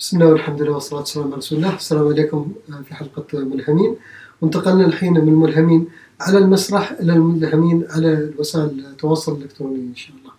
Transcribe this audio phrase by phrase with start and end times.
[0.00, 1.74] بسم الله والحمد لله والصلاة والسلام على رسول الله.
[1.76, 3.96] السلام عليكم آه، في حلقة ملهمين
[4.40, 5.86] وانتقلنا الحين من الملهمين
[6.20, 10.32] على المسرح إلى الملهمين على وسائل التواصل الإلكتروني إن شاء الله.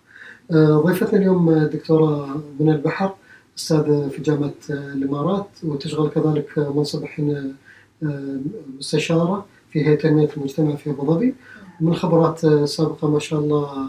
[0.50, 3.14] آه، ضيفتنا اليوم دكتورة من البحر
[3.58, 7.54] أستاذة في جامعة آه، الإمارات وتشغل كذلك منصب الحين
[8.78, 11.34] مستشارة في هيئة تنمية المجتمع في أبو ظبي.
[11.80, 13.86] من خبرات سابقة ما شاء الله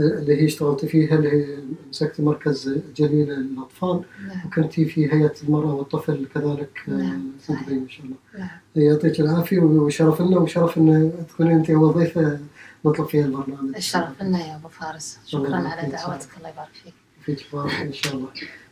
[0.00, 1.46] اللي هي اشتغلتي فيها اللي هي
[1.90, 4.00] مسكتي مركز جليل للأطفال.
[4.28, 4.46] نعم.
[4.46, 7.32] وكنتي في هيئة المرأة والطفل كذلك آه، نعم.
[7.38, 8.16] في إن شاء الله.
[8.38, 8.48] نعم.
[8.76, 12.38] يعطيك العافية وشرف لنا وشرف إن تكوني أنت اول ضيفة
[12.84, 13.76] نطلب فيها البرنامج.
[13.76, 15.18] الشرف لنا يا أبو فارس.
[15.26, 16.28] شكرا على دعوتك.
[16.38, 16.48] الله.
[16.48, 16.94] يبارك فيك.
[17.24, 18.28] فيك بارك إن شاء الله.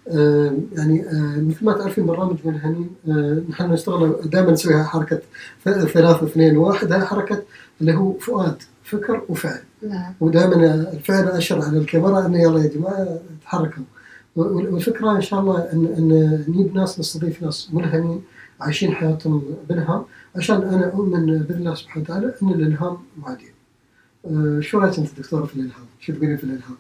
[0.08, 5.20] آه يعني آه مثل ما تعرفين برنامج من آه نحن نشتغل دائما نسويها حركة
[5.64, 6.92] ثلاثة اثنين واحد.
[6.92, 7.42] هاي حركة
[7.80, 9.62] اللي هو فؤاد فكر وفعل.
[9.82, 10.14] نعم.
[10.20, 13.84] ودائما الفعل اشر على الكاميرا انه يلا يا جماعة تحركوا.
[14.36, 18.22] والفكرة إن شاء الله ان أن نجيب ناس نستضيف ناس ملهمين
[18.60, 20.04] عايشين حياتهم بالهام
[20.36, 23.52] عشان أنا أؤمن باذن الله سبحانه وتعالى أن الإلهام معدي.
[24.26, 26.76] أه شو رأيك أنت دكتورة في الإلهام؟ شو تقولين في الإلهام؟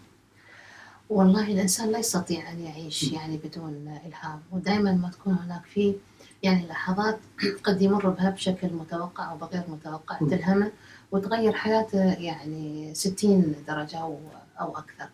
[1.10, 4.40] والله الإنسان لا يستطيع أن يعيش يعني بدون إلهام.
[4.52, 5.94] ودائما ما تكون هناك في
[6.42, 7.18] يعني لحظات
[7.64, 10.18] قد يمر بها بشكل متوقع أو بغير متوقع.
[10.18, 10.70] تلهمه
[11.12, 14.18] وتغير حياته يعني 60 درجة أو,
[14.60, 15.08] أكثر.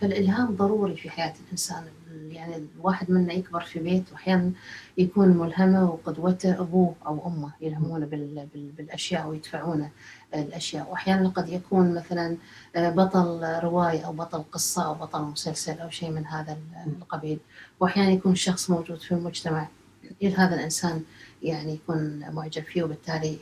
[0.00, 1.84] فالإلهام ضروري في حياة الإنسان.
[2.28, 4.52] يعني الواحد منا يكبر في بيت وأحيانا
[4.98, 8.06] يكون ملهمة وقدوته أبوه أو أمه يلهمونه
[8.76, 9.90] بالأشياء ويدفعونه
[10.34, 10.90] الأشياء.
[10.90, 12.36] وأحيانا قد يكون مثلا
[12.76, 17.38] بطل رواية أو بطل قصة أو بطل مسلسل أو شيء من هذا القبيل.
[17.80, 19.68] وأحيانا يكون شخص موجود في المجتمع.
[20.36, 21.02] هذا الإنسان
[21.44, 23.38] يعني يكون معجب فيه وبالتالي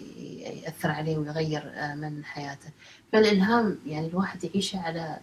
[0.64, 2.70] يأثر عليه ويغير آه، من حياته.
[3.12, 5.18] فالإلهام يعني الواحد يعيشه على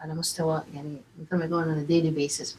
[0.00, 2.56] على مستوى يعني مثل ما يقولون ديلي بيسز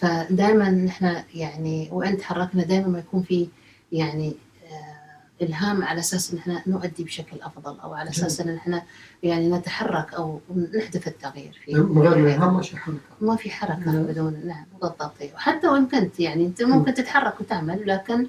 [0.00, 3.48] فدائما نحن يعني وين تحركنا دائما ما يكون في
[3.92, 4.34] يعني
[4.72, 8.82] آه، إلهام على أساس إن إحنا نؤدي بشكل أفضل أو على أساس إن إحنا
[9.22, 10.40] يعني نتحرك أو
[10.76, 12.98] نحدث التغيير في من غير الإلهام ما في حركة.
[13.20, 15.16] ما في حركة بدون نعم بالضبط.
[15.34, 18.26] وحتى وإن كنت يعني أنت ممكن تتحرك وتعمل لكن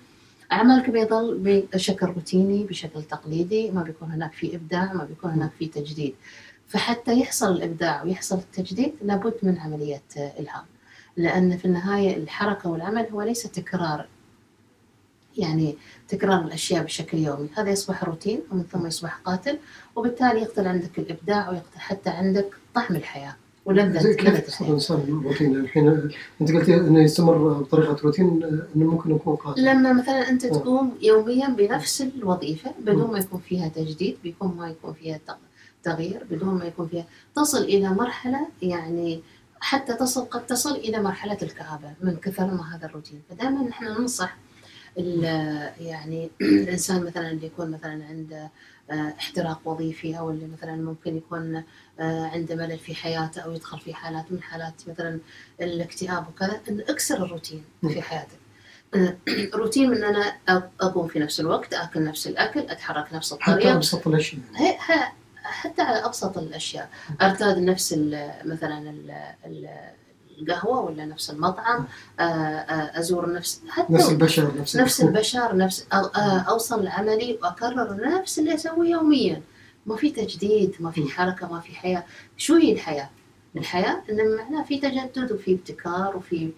[0.54, 5.66] عملك بيظل بشكل روتيني بشكل تقليدي ما بيكون هناك في إبداع ما بيكون هناك في
[5.68, 6.16] تجديد.
[6.68, 10.66] فحتى يحصل الإبداع ويحصل التجديد لابد من عملية إلهام.
[11.18, 14.08] لأن في النهاية الحركة والعمل هو ليس تكرار
[15.38, 15.78] يعني
[16.08, 17.50] تكرار الأشياء بشكل يومي.
[17.58, 19.60] هذا يصبح روتين ومن ثم يصبح قاتل
[19.96, 23.36] وبالتالي يقتل عندك الإبداع ويقتل حتى عندك طعم الحياة.
[23.66, 28.44] ولذة كيف تصل الإنسان روتين الحين أنت قلتي إنه يستمر بطريقة روتين
[28.76, 29.66] إنه ممكن يكون قاتل.
[29.66, 34.94] لما مثلا أنت تقوم يوميا بنفس الوظيفة بدون ما يكون فيها تجديد بدون ما يكون
[34.94, 35.20] فيها
[35.84, 39.22] تغيير بدون ما يكون فيها تصل إلى مرحلة يعني
[39.60, 43.22] حتى تصل قد تصل إلى مرحلة الكآبة من كثر ما هذا الروتين.
[43.30, 44.38] فدائما نحن ننصح
[45.80, 48.50] يعني الإنسان مثلا اللي يكون مثلا عنده آه،
[48.94, 51.64] احتراق وظيفي أو اللي مثلا ممكن يكون
[52.00, 55.20] آه، عنده ملل في حياته أو يدخل في حالات من حالات مثلا
[55.62, 58.38] الاكتئاب وكذا أكسر الروتين في حياتك.
[58.96, 59.18] آه،
[59.58, 60.38] روتين من أنا
[60.82, 64.42] أقوم في نفس الوقت أكل نفس الأكل أتحرك نفس الطريقة حتى أبسط الأشياء.
[65.44, 66.90] حتى على أبسط الأشياء.
[67.22, 67.94] أرتاد نفس
[68.46, 68.94] مثلا
[70.50, 71.86] القهوه ولا نفس المطعم
[72.20, 78.08] آه، آه، أزور نفس حتى نفس البشر نفس, نفس البشر نفس آه، أوصل لعملي وأكرر
[78.08, 79.42] نفس اللي أسويه يوميا.
[79.86, 82.04] ما في تجديد ما في حركة ما في حياة.
[82.38, 83.10] شو هي الحياة؟
[83.56, 86.52] الحياة إن معناها في تجدد وفي ابتكار وفي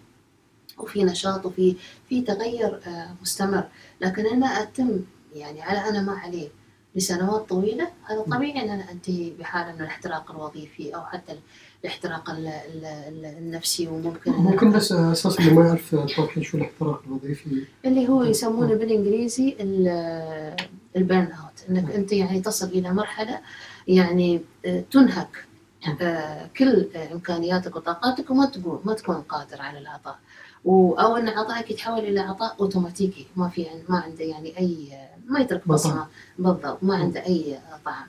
[0.78, 1.76] وفي نشاط وفي
[2.08, 2.80] في تغير
[3.22, 3.64] مستمر.
[4.00, 5.00] لكن أنا أتم
[5.34, 6.48] يعني على أنا ما عليه
[6.96, 11.38] لسنوات طويلة هذا طبيعي إن أنا أنتهي بحاله من الاحتراق الوظيفي أو حتى
[11.86, 12.36] الاحتراق
[13.38, 18.74] النفسي وممكن ممكن بس أساسا اللي ما يعرف توضحي شو الاحتراق الوظيفي؟ اللي هو يسمونه
[18.74, 19.56] بالإنجليزي
[20.96, 23.40] ال burnout إنك أنت يعني تصل إلى مرحلة
[23.88, 25.44] يعني آه، تنهك
[26.00, 30.18] آه، كل إمكانياتك وطاقاتك وما تقول ما تكون قادر على العطاء
[30.66, 33.26] أو إن عطائك يتحول إلى عطاء أوتوماتيكي.
[33.36, 34.88] ما في ما عنده يعني أي
[35.26, 36.06] ما يترك بصمة
[36.38, 36.78] بالضبط.
[36.82, 38.06] ما عنده أي طعم.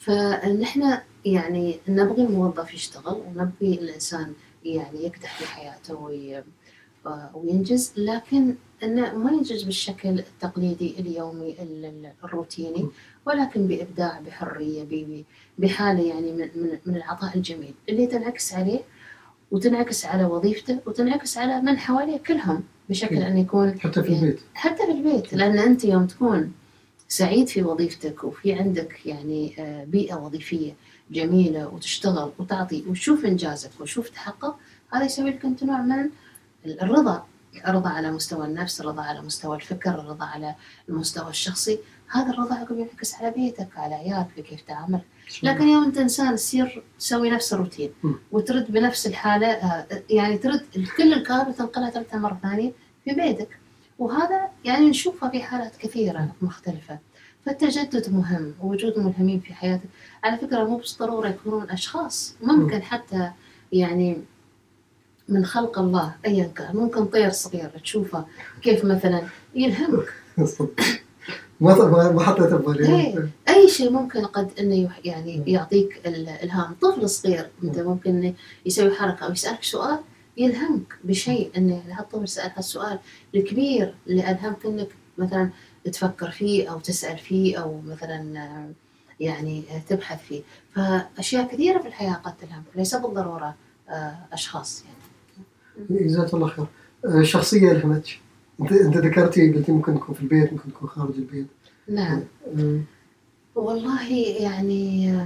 [0.00, 4.32] فنحن يعني نبغي الموظف يشتغل ونبغي الإنسان
[4.64, 6.10] يعني يكدح في حياته
[7.34, 11.56] وينجز لكن انه ما ينجز بالشكل التقليدي اليومي
[12.24, 12.88] الروتيني
[13.26, 15.24] ولكن بإبداع بحرية
[15.58, 16.48] بحالة يعني من
[16.86, 17.74] من العطاء الجميل.
[17.88, 18.80] اللي تنعكس عليه
[19.50, 24.40] وتنعكس على وظيفته وتنعكس على من حواليه كلهم بشكل إن يكون حتى في البيت.
[24.54, 26.52] حتى في البيت لأن أنت يوم تكون
[27.12, 30.72] سعيد في وظيفتك وفي عندك يعني آه، بيئة وظيفية
[31.10, 34.56] جميلة وتشتغل وتعطي وتشوف إنجازك وتشوف تحقق
[34.92, 36.10] هذا يسوي لك أنت نوع من
[36.66, 37.26] الرضا.
[37.68, 40.54] رضا على مستوى النفس رضا على مستوى الفكر رضا على
[40.88, 41.78] المستوى الشخصي.
[42.08, 45.00] هذا الرضا عقب ينعكس على بيتك على عيالك كيف تعامل
[45.42, 47.90] لكن يوم أنت إنسان تصير تسوي نفس الروتين.
[48.32, 50.66] وترد بنفس الحالة آه، يعني ترد
[50.96, 52.72] كل الكهرباء تنقلها تردها مرة ثانية
[53.04, 53.59] في بيتك.
[54.00, 56.98] وهذا يعني نشوفها في حالات كثيرة مختلفة.
[57.46, 59.88] فالتجدد مهم ووجود ملهمين في حياتك
[60.24, 63.30] على فكرة مو بالضروره يكونون أشخاص ممكن حتى
[63.72, 64.16] يعني
[65.28, 66.76] من خلق الله ايا كان.
[66.76, 68.24] ممكن طير صغير تشوفه
[68.62, 69.22] كيف مثلا
[69.54, 70.12] يلهمك.
[71.60, 73.28] ما ما حطيت ببالي إيه.
[73.48, 78.34] أي شيء ممكن قد إنه يعني يعطيك الالهام طفل صغير أنت ممكن إنه
[78.66, 79.98] يسوي حركة أو يسألك سؤال
[80.40, 82.98] يلهمك بشيء انه يعني هالطفل سال هالسؤال
[83.34, 84.88] الكبير اللي ألهمك إنك
[85.18, 85.50] مثلا
[85.84, 88.70] تفكر فيه أو تسأل فيه أو مثلا
[89.20, 90.42] يعني تبحث فيه.
[90.74, 93.54] فأشياء كثيرة في الحياة قد تلهمك ليس بالضرورة
[93.88, 96.04] آه، أشخاص يعني.
[96.04, 96.66] جزاك الله خير.
[97.04, 98.18] آه، شخصية ألهمتك.
[98.60, 101.46] أنت أنت ذكرتي قلتي ممكن تكون في البيت ممكن تكون خارج البيت.
[101.88, 102.22] نعم.
[102.58, 102.80] آه،
[103.60, 105.18] والله يعني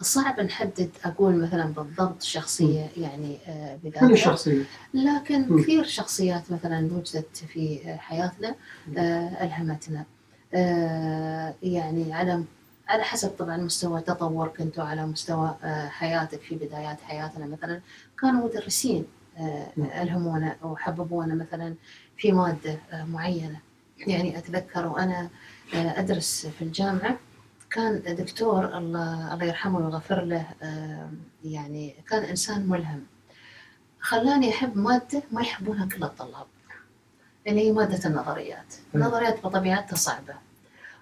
[0.00, 4.10] صعب نحدد أقول مثلا بالضبط شخصية يعني آه، بذاتها.
[4.10, 4.62] الشخصيه؟
[4.94, 5.62] لكن مم.
[5.62, 8.54] كثير شخصيات مثلا وجدت في حياتنا
[8.98, 10.04] آه، ألهمتنا.
[10.54, 12.44] آه، يعني على
[12.88, 15.54] على حسب طبعا مستوى تطورك انت وعلى مستوى
[15.88, 17.80] حياتك في بدايات حياتنا مثلا.
[18.20, 19.04] كانوا مدرسين.
[19.78, 21.74] ألهمونا أو حببونا مثلا
[22.16, 23.60] في مادة معينة.
[24.06, 25.28] يعني أتذكر وأنا
[25.74, 27.16] أدرس في الجامعة
[27.70, 30.46] كان دكتور الله الله يرحمه ويغفر له
[31.44, 33.02] يعني كان إنسان ملهم
[34.00, 36.46] خلاني أحب مادة ما يحبونها كل الطلاب
[37.46, 38.74] اللي هي مادة النظريات.
[38.94, 40.34] النظريات بطبيعتها صعبة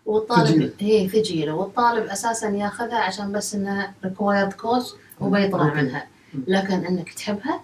[0.06, 0.72] والطالب.
[0.80, 5.74] هي ثقيله والطالب أساسا ياخذها عشان بس انها ريكوايرد كورس وبيطلع.
[5.74, 6.06] منها.
[6.46, 7.60] لكن إنك تحبها.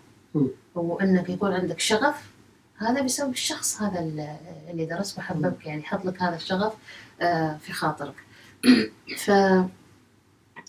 [0.74, 2.30] وإنك يكون عندك شغف
[2.78, 6.72] هذا بيسوي الشخص هذا اللي- درس وحببك يعني يحط لك هذا الشغف
[7.20, 8.14] آه، في خاطرك
[9.16, 9.28] ف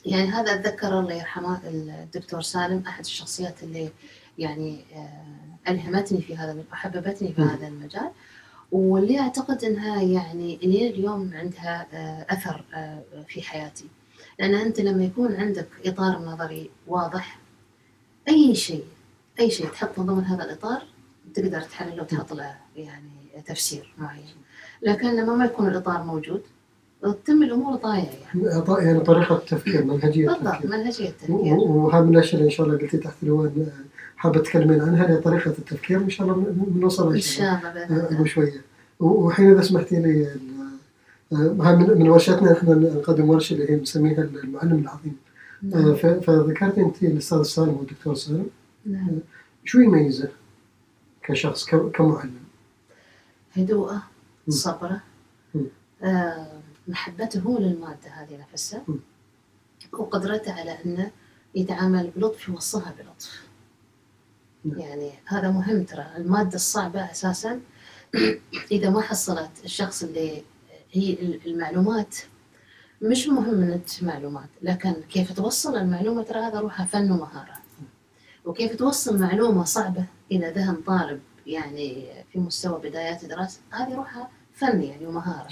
[0.06, 3.90] يعني هذا أتذكر الله يرحمه الدكتور سالم أحد الشخصيات اللي
[4.38, 7.42] يعني آه، ألهمتني في هذا وحببتني في.
[7.42, 8.12] هذا المجال.
[8.72, 13.86] واللي أعتقد إنها يعني إلى اليوم عندها آه، أثر آه، في حياتي.
[14.40, 17.40] لأن أنت لما يكون عندك إطار نظري واضح
[18.28, 18.86] أي شيء
[19.40, 20.84] أي شيء تحطه ضمن هذا الإطار
[21.34, 24.36] تقدر تحلله وتحط له يعني تفسير معين.
[24.82, 26.44] لكن لما ما يكون الإطار موجود
[27.12, 32.46] تتم الأمور ضايعه يعني يعني طريقة تفكير منهجية بالضبط منهجية التفكير وهذا من الأشياء اللي
[32.46, 36.28] إن شاء الله قلتي تحت العنوان آه، حابه تتكلمين عنها هي طريقة التفكير إن شاء
[36.28, 38.62] الله بنوصل إن شاء الله آه، ابو شوية
[39.00, 40.28] وحين إذا سمحتي لي
[41.34, 45.16] آه، هاي من من ورشتنا إحنا نقدم ورشة اللي هي نسميها المعلم العظيم
[45.74, 45.96] آه، نعم.
[45.96, 48.48] فذكرت أنت الأستاذ سالم والدكتور سالم
[48.86, 49.10] نعم.
[49.66, 50.30] شو يميزه
[51.24, 52.44] كشخص كمعلم؟
[53.54, 54.04] هدوءة.
[54.50, 55.02] صبرة.
[56.04, 56.48] آه،
[56.88, 58.84] محبته للمادة هذه نفسها.
[59.94, 61.12] وقدرته على انه
[61.56, 63.44] يتعامل بلطف يوصلها بلطف
[64.66, 64.80] نعم.
[64.80, 67.60] يعني هذا مهم ترى المادة الصعبة أساسا
[68.72, 70.44] إذا ما حصلت الشخص اللي
[70.92, 71.14] هي
[71.46, 72.18] المعلومات
[73.02, 77.54] مش مهم انك معلومات لكن كيف توصل المعلومة ترى هذا روحها فن ومهارة
[78.46, 84.82] وكيف توصل معلومة صعبة إلى ذهن طالب يعني في مستوى بدايات الدراسة هذه روحها فن
[84.82, 85.48] يعني ومهارة.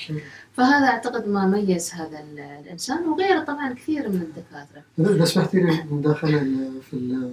[0.54, 4.84] فهذا أعتقد ما ميز هذا ال- الإنسان وغيره طبعا كثير من الدكاترة.
[5.00, 7.24] اذا إذا سمحتي لي مداخله ال- في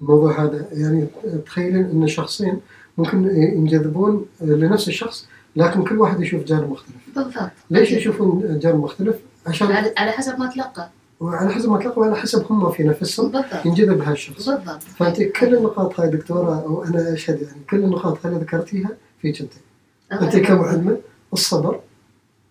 [0.00, 1.06] الموضوع هذا يعني
[1.46, 2.60] تخيلين إن شخصين
[2.98, 6.96] ممكن ينجذبون لنفس الشخص لكن كل واحد يشوف جانب مختلف.
[7.16, 7.50] بالضبط.
[7.70, 9.16] ليش يشوفون جانب مختلف؟
[9.46, 9.66] عشان
[9.98, 10.90] على حسب ما تلقى.
[11.22, 13.66] على حسب ما تلقوا على حسب هم في نفسهم بالضبط.
[13.66, 14.82] ينجذب هالشخص بالضبط.
[14.82, 18.90] فأنت كل النقاط هاي دكتورة وأنا أشهد يعني كل النقاط هاي اللي ذكرتيها
[19.22, 19.52] فيك انت
[20.12, 20.96] أنت كمعلمه
[21.32, 21.80] الصبر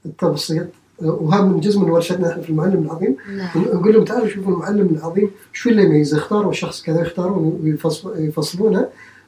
[0.06, 0.68] التبسيط
[1.02, 3.16] وهذا من جزء من ورشتنا إحنا في المعلم العظيم.
[3.38, 3.50] نعم.
[3.56, 7.60] نقول لهم تعالوا شوفوا المعلم العظيم شو اللي يميزه اختاروا شخص كذا يختارون
[8.06, 8.88] ويفصلونه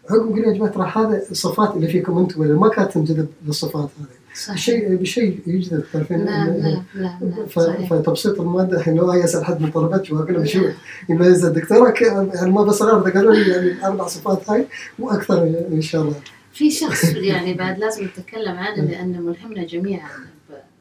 [0.10, 3.90] عقب نقول يا جماعة ترى هذا الصفات اللي فيكم أنتم اللي ما كانت تنجذب للصفات
[4.00, 4.90] هذه؟ صحيح.
[4.90, 7.20] بشيء يجذب تعرفين؟ نعم نعم نعم
[7.58, 10.62] نعم فتبسيط الماده الحين لو يسأل حد من طلبتي وأقول له شو؟
[11.10, 14.66] يميز الدكتورة يعني ما إذا قالوا لي يعني الاربع صفات هاي
[15.00, 16.16] وأكثر إن شاء الله.
[16.56, 20.10] في شخص يعني بعد لازم نتكلم عنه لأنه ملهمنا جميعا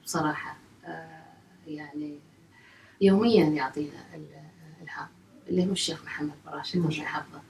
[0.05, 0.57] بصراحة.
[0.87, 1.23] آه،
[1.67, 2.19] يعني
[3.01, 5.07] يوميا يعطينا ال- الهام
[5.49, 7.41] اللي هو الشيخ محمد براشد الله يحفظه.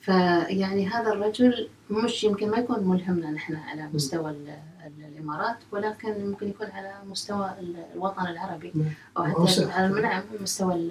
[0.00, 6.26] فيعني هذا الرجل مش يمكن ما يكون ملهمنا نحن على مستوى ال- ال- الإمارات ولكن
[6.26, 8.72] ممكن يكون على مستوى ال- الوطن العربي.
[9.16, 9.64] أو حتى.
[9.72, 10.90] على نعم مستوى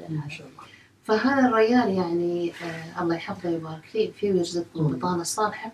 [1.03, 4.88] فهذا الرجال يعني آه الله يحفظه ويبارك فيه فيه ويرزقه مم.
[4.88, 5.71] البطانة الصالحة.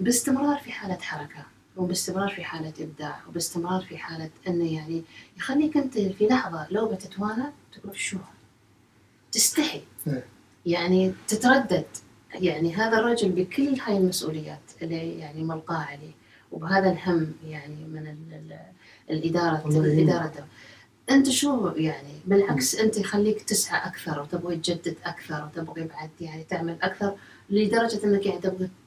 [0.00, 5.02] باستمرار في حالة حركة وباستمرار في حالة إبداع وباستمرار في حالة أنه يعني
[5.36, 8.18] يخليك أنت في لحظة لو بتتوانى تقول شو؟
[9.32, 10.24] تستحي إيه.
[10.66, 11.84] يعني تتردد
[12.34, 16.12] يعني هذا الرجل بكل هاي المسؤوليات اللي يعني ملقاه عليه
[16.52, 18.58] وبهذا الهم يعني من ال- ال-
[19.10, 20.02] الإدارة يعينه.
[20.16, 20.44] إدارته
[21.10, 26.76] أنت شو يعني بالعكس أنت يخليك تسعى أكثر وتبغي تجدد أكثر وتبغي بعد يعني تعمل
[26.82, 27.14] أكثر
[27.50, 28.40] لدرجة أنك يعني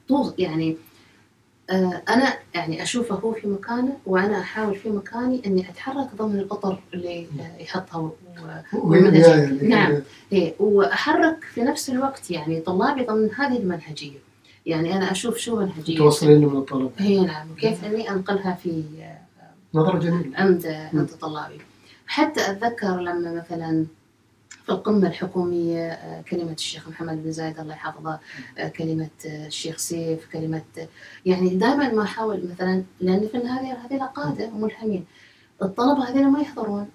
[0.08, 0.76] توص يعني
[1.70, 6.78] آه أنا يعني أشوفه هو في مكانه وأنا أحاول في مكاني إني أتحرك ضمن الأطر
[6.94, 8.94] اللي آه، يحطها و-
[9.62, 10.02] نعم.
[10.32, 14.18] إيه وأحرك في نفس الوقت يعني طلابي ضمن هذه المنهجية.
[14.66, 15.98] يعني أنا أشوف شو منهجية.
[15.98, 16.90] توصلين من الطلب.
[16.98, 17.50] هي نعم.
[17.52, 19.18] وكيف إني أنقلها في آه،
[19.74, 20.36] نظرة جميلة.
[20.38, 21.58] عند عند طلابي.
[22.06, 23.86] حتى أتذكر لما مثلا
[24.70, 28.18] القمة الحكومية آه، كلمة الشيخ محمد بن زايد الله يحفظه
[28.58, 30.62] آه، كلمة آه، الشيخ سيف كلمة
[31.26, 35.04] يعني دائما ما أحاول مثلا لأن في النهاية هذول قادة وملهمين
[35.62, 36.88] الطلبة هذول ما يحضرون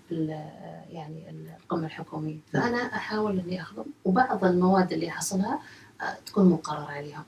[0.92, 1.24] يعني
[1.62, 2.38] القمة الحكومية.
[2.54, 5.60] فأنا أحاول إني أخدم وبعض المواد اللي أحصلها
[6.26, 7.26] تكون مقرر عليها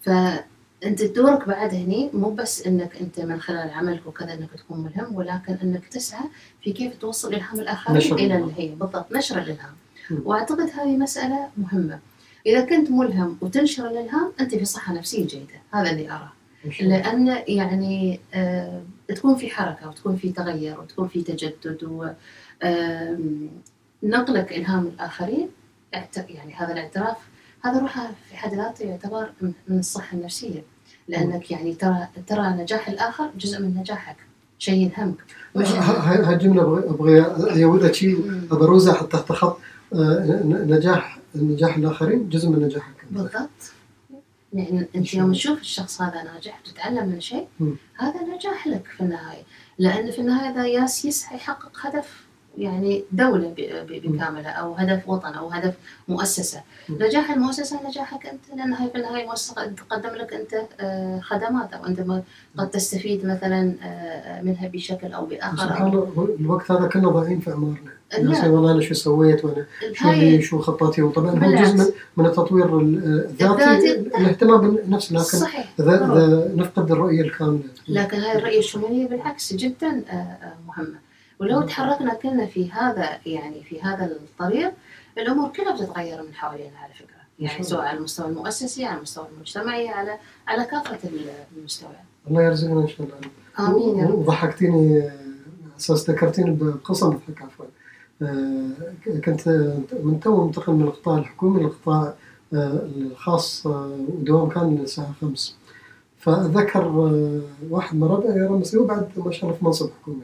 [0.00, 5.14] فأنت دورك بعد هني مو بس إنك أنت من خلال عملك وكذا إنك تكون ملهم
[5.14, 6.24] ولكن إنك تسعى
[6.62, 8.42] في كيف توصل إلهام الآخرين إلى الإلهام.
[8.42, 9.74] اللي هي بالضبط نشر الإلهام.
[10.10, 10.14] م.
[10.24, 11.98] وأعتقد هذه مسألة مهمة.
[12.46, 15.54] إذا كنت ملهم وتنشر الإلهام أنت في صحة نفسية جيدة.
[15.74, 16.28] هذا اللي الله.
[16.80, 22.06] لأن يعني آه تكون في حركة وتكون في تغير وتكون في تجدد و
[24.02, 25.48] نقلك إلهام الآخرين
[25.94, 27.16] اعت- يعني هذا الاعتراف
[27.64, 29.30] هذا روحه في حد ذاته يعتبر
[29.68, 30.62] من الصحة النفسية.
[31.08, 34.16] لأنك يعني ترى ترى نجاح الآخر جزء من نجاحك
[34.58, 35.16] شيء يلهمك
[35.56, 38.18] هاي الجملة أبغى أبغى أزودها شيء.
[38.18, 38.40] مم.
[38.52, 39.58] أبروزها حتى تحت خط
[39.94, 42.94] نجاح نجاح الآخرين جزء من نجاحك.
[43.10, 43.50] بالضبط.
[44.52, 47.46] يعني أنت يوم تشوف الشخص هذا ناجح وتتعلم من شيء.
[47.98, 49.42] هذا نجاح لك في النهاية.
[49.78, 52.24] لأن في النهاية ذا ياس يسعى يحقق هدف
[52.58, 55.74] يعني دولة ب- ب- بكاملها أو هدف وطن أو هدف
[56.08, 56.60] مؤسسة.
[56.90, 61.72] نجاح المؤسسة نجاحك أنت لأن هاي في النهاية مؤسسة قد تقدم لك أنت آه، خدمات
[61.72, 62.22] أو أنت
[62.58, 65.56] قد تستفيد مثلا آه، منها بشكل أو بآخر.
[65.56, 67.76] سبحان الله الوقت هذا كنا ضايعين في أعمارنا.
[67.78, 68.48] الناس لا.
[68.48, 71.62] والله أنا شو سويت وأنا شو لي شو خطاتي وطبعا هو.
[71.62, 71.84] جزء من,
[72.16, 73.92] من التطوير ال- الذاتي الذاتي.
[74.00, 75.72] الاهتمام بالنفس لكن صحيح.
[75.80, 77.62] إذا نفقد الرؤية الكاملة.
[77.88, 80.98] لكن هاي الرؤية الشمولية بالعكس جدا آه، آه، مهمة.
[81.40, 84.72] ولو تحركنا كلنا في هذا يعني في هذا الطريق
[85.18, 87.20] الأمور كلها بتتغير من حوالينا على فكرة.
[87.40, 90.16] إن يعني سواء على المستوى المؤسسي على المستوى المجتمعي على
[90.48, 90.98] على كافة
[91.56, 91.94] المستويات
[92.28, 93.70] الله يرزقنا إن شاء الله.
[93.70, 94.18] آمين يا رب.
[94.18, 95.10] وضحكتيني
[95.78, 97.64] أساس ذكرتيني بقصة مضحكة عفوا.
[99.24, 99.48] كنت
[100.02, 102.14] من تو منتقل من القطاع الحكومي للقطاع
[102.54, 105.56] آه، الخاص آه، ودوام كان الساعة خمس
[106.18, 110.22] فأذكر آه، واحد من ربعي رمسي وبعد ما شاء الله في منصب حكومي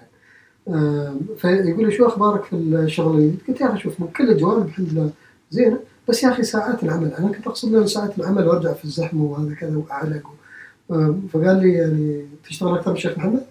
[0.68, 4.66] آه، فيقول لي شو أخبارك في الشغل الجديد؟ قلت يا أخي شوف من كل الجوانب
[4.66, 5.10] الحمد لله
[5.50, 9.24] زينة بس يا أخي ساعات العمل أنا كنت أقصد له ساعات العمل وأرجع في الزحمة
[9.24, 10.30] وهذا كذا وأعلق
[10.90, 13.46] آه، فقال لي يعني تشتغل أكثر من الشيخ محمد؟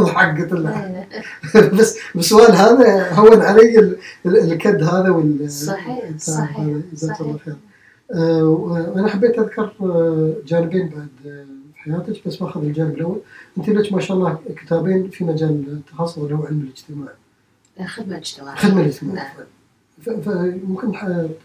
[0.00, 1.06] ضحك قلت له
[1.78, 7.20] بس بالسؤال هذا هون علي ال- ال- الكد هذا وال صحيح، التعب صحيح، جزاك.
[7.20, 7.56] الله خير.
[8.14, 11.44] آه، وأنا حبيت أذكر آه، جانبين بعد آه،
[11.76, 13.20] حياتك بس باخذ الجانب الأول.
[13.58, 17.08] أنت لك ما شاء الله كتابين في مجال التخصص اللي هو علم الاجتماع.
[17.86, 20.20] خدمة اجتماعية خدمه الاجتماع نعم.
[20.20, 20.92] فممكن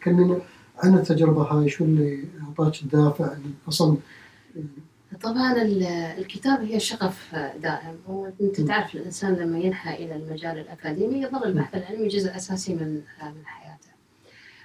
[0.02, 0.38] تكلمينا
[0.84, 3.30] عن التجربة هاي شو اللي أعطاك الدافع
[3.70, 3.96] أصلا
[5.24, 5.84] طبعا ال-
[6.18, 8.62] الكتاب هي شغف دائم وانت.
[8.62, 13.72] تعرف الإنسان لما ينحى إلى المجال الأكاديمي يظل البحث العلمي جزء أساسي من من حياته.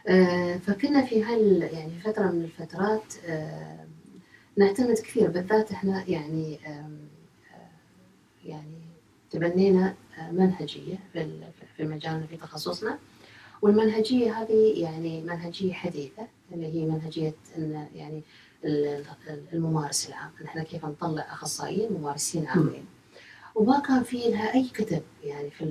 [0.09, 3.85] آه، فكنا في هال يعني فترة من الفترات آه،
[4.57, 6.91] نعتمد كثير بالذات إحنا يعني آه،
[8.45, 8.79] يعني
[9.31, 9.95] تبنينا
[10.33, 11.45] منهجية في ال-
[11.77, 12.99] في مجالنا في تخصصنا
[13.63, 18.23] والمنهجية هذه يعني منهجية حديثة اللي هي منهجية إن يعني
[19.53, 20.31] الممارس العام.
[20.45, 22.85] نحن كيف نطلع أخصائيين ممارسين عامين
[23.55, 25.65] وما كان في لها أي كتب يعني في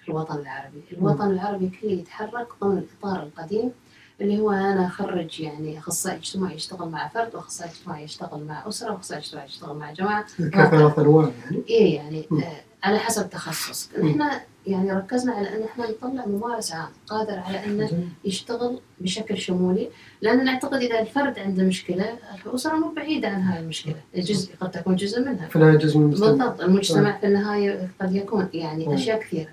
[0.00, 3.72] في الوطن العربي، الوطن العربي كله يتحرك ضمن الإطار القديم
[4.20, 8.92] اللي هو أنا أخرج يعني أخصائي اجتماعي يشتغل مع فرد وأخصائي اجتماعي يشتغل مع أسرة
[8.92, 10.26] وأخصائي اجتماعي يشتغل مع جماعة.
[10.54, 11.62] كثلاث انواع يعني.
[11.68, 12.26] إيه يعني.
[12.32, 14.06] آه على حسب تخصص، م.
[14.06, 19.88] نحن يعني ركزنا على أن إحنا نطلع ممارس عام قادر على انه يشتغل بشكل شمولي
[20.20, 23.94] لأن نعتقد إذا الفرد عنده مشكلة الأسرة مو بعيدة عن هاي المشكلة.
[24.16, 25.48] جزء قد تكون جزء منها.
[25.48, 28.92] في النهايه جزء من المجتمع بالضبط المجتمع في النهاية قد يكون يعني مم.
[28.94, 29.50] أشياء كثيرة.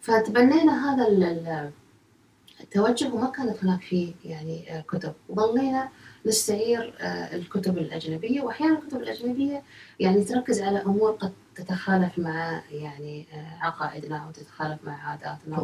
[0.00, 1.70] فتبنينا هذا ال- ال-
[2.60, 5.12] التوجه وما كانت هناك فيه يعني كتب.
[5.32, 5.88] ظلينا
[6.26, 8.42] نستعير آه، الكتب الأجنبية.
[8.42, 9.62] وأحيانا الكتب الأجنبية
[10.00, 15.60] يعني تركز على أمور قد تتخالف مع يعني آه، عقائدنا أو تتخالف مع عاداتنا.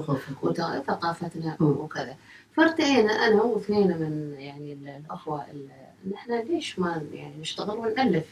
[0.81, 1.57] وثقافتنا.
[1.61, 2.17] وكذا
[2.57, 5.47] فارتئينا أنا واثنين من يعني الأخوة
[6.15, 8.27] إحنا ليش ما يعني نشتغل ونألف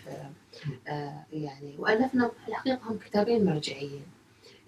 [0.89, 4.03] آه، يعني وألفنا الحقيقة هم كتابين مرجعيين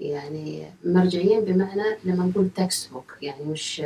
[0.00, 3.82] يعني مرجعيين بمعنى لما نقول textbook يعني مش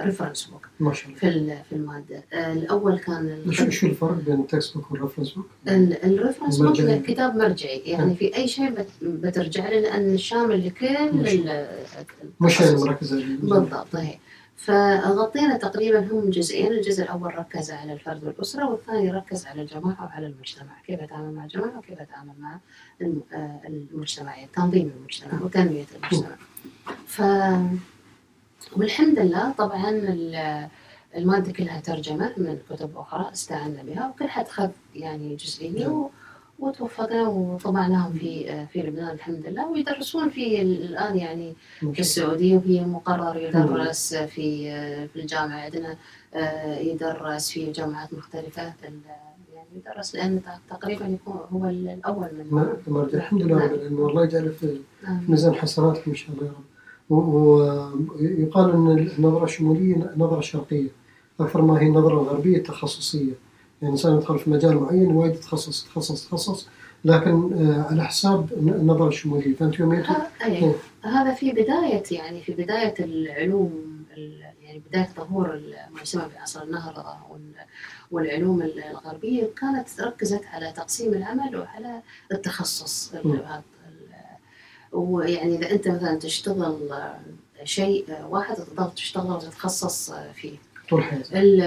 [0.00, 4.74] reference book ما شاء الله في في المادة الأول كان شو شو الفرق بين ال
[4.74, 6.76] textbook وال reference book؟ ال reference book.
[7.06, 11.32] كتاب مرجعي يعني في أي شيء بت- بترجع له لأن شامل لكل مش.
[12.40, 13.96] مركز بالضبط
[14.64, 20.26] فغطينا تقريبا هم جزئين الجزء الأول ركز على الفرد والأسرة والثاني ركز على الجماعة وعلى
[20.26, 22.58] المجتمع كيف اتعامل مع الجماعة وكيف اتعامل مع
[23.32, 26.36] آه، المجتمعيه تنظيم المجتمع وتنميه المجتمع.
[27.06, 27.22] ف
[28.76, 30.68] والحمد لله طبعا ال-
[31.16, 36.10] المادة كلها ترجمة من كتب أخرى استعنا بها وكل حد خذ يعني جزئية و-
[36.60, 42.56] وتوفقنا وطبعناهم في في لبنان الحمد لله ويدرسون في ال- الآن يعني في شاء السعودية
[42.56, 44.70] وهي مقرر يدرس في
[45.08, 45.96] في الجامعة عندنا
[46.34, 48.62] آه، يدرس في جامعات مختلفة.
[48.68, 49.00] ال-
[49.54, 50.40] يعني يدرس لأن
[50.70, 53.98] تقريبا يكون هو من الله ما مرجع الحمد لله رب العالمين.
[54.00, 55.24] والله يجعله في نعم.
[55.28, 56.64] ميزان حسناتكم إن شاء الله يا رب.
[57.10, 60.88] ويقال إن النظرة الشموليه نظرة شرقية.
[61.40, 63.32] أكثر ما هي النظرة الغربية تخصصيه
[63.82, 66.66] الانسان يدخل في مجال معين وايد يتخصص يتخصص يتخصص
[67.04, 70.72] لكن آه، على حساب النظره الشموليه فانت يوم يت- ه- أي.
[71.04, 75.60] هذا في بداية يعني في بداية العلوم ال- يعني بداية ظهور
[75.94, 77.54] ما يسمى بعصر النهضة وال-
[78.10, 82.00] والعلوم الغربية كانت ركزت على تقسيم العمل وعلى
[82.32, 83.12] التخصص
[84.92, 86.78] ويعني إذا أنت مثلا تشتغل
[87.64, 90.56] شيء واحد تضل تشتغل وتتخصص فيه.
[90.90, 91.62] طول حياتك ال-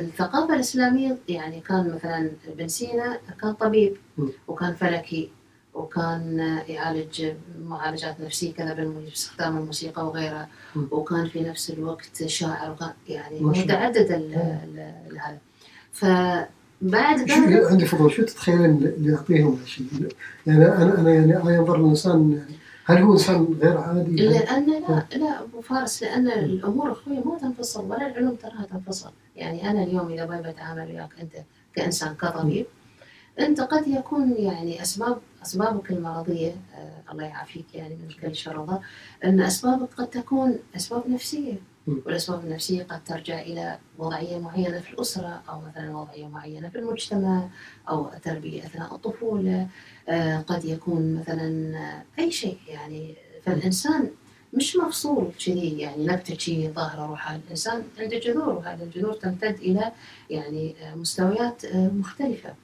[0.00, 4.26] الثقافة الإسلامية يعني كان مثلا ابن سينا كان طبيب م.
[4.48, 5.30] وكان فلكي
[5.74, 7.32] وكان يعالج
[7.64, 10.82] معالجات نفسية كذا باستخدام الموسيقى وغيرها م.
[10.90, 13.40] وكان في نفس الوقت شاعر وكان يعني.
[13.40, 14.12] متعدد
[15.16, 15.38] هذا
[15.92, 17.30] فبعد ذلك
[17.70, 19.86] عندي فضول شو تتخيلين اللي يعطيهم هالشيء؟
[20.46, 21.36] يعني أنا أنا يعني
[21.74, 22.56] الإنسان يعني
[22.88, 27.38] هل هو إنسان غير عادي؟ يعني لأن لا لا أبو فارس لأن الأمور أخوي ما
[27.38, 31.32] تنفصل ولا العلوم تراها تنفصل يعني أنا اليوم إذا باي بتعامل وياك أنت
[31.74, 32.66] كإنسان كطبيب
[33.40, 38.78] أنت قد يكون يعني أسباب أسبابك المرضية آه الله يعافيك يعني من كل شر وضر
[39.24, 41.58] أن أسبابك قد تكون أسباب نفسية مم.
[41.86, 47.48] والأسباب النفسية قد ترجع إلى وضعية معينة في الأسرة أو مثلا وضعية معينة في المجتمع
[47.88, 49.68] أو تربية أثناء الطفولة
[50.08, 53.14] آه قد يكون مثلا آه، أي شيء يعني.
[53.44, 54.10] فالإنسان
[54.52, 59.92] مش مفصول كذي يعني نبتة شي ظاهرة روحها الإنسان عنده جذور وهذه الجذور تمتد إلى
[60.30, 62.54] يعني آه، مستويات مختلفة.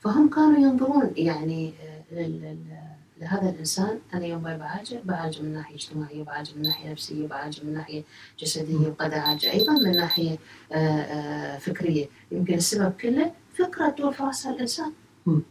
[0.00, 1.72] فهم كانوا ينظرون يعني
[3.20, 7.74] لهذا الإنسان أنا يوم بعالجه بعالجه من ناحية اجتماعية وبعالجه من ناحية نفسية وبعالجه من
[7.74, 8.02] ناحية
[8.38, 10.38] جسدية وقد أعالجه أيضا من ناحية
[10.72, 12.06] آه، آه، فكرية.
[12.32, 13.32] يمكن السبب كله
[14.10, 14.92] في رأس الإنسان
[15.26, 15.42] مم.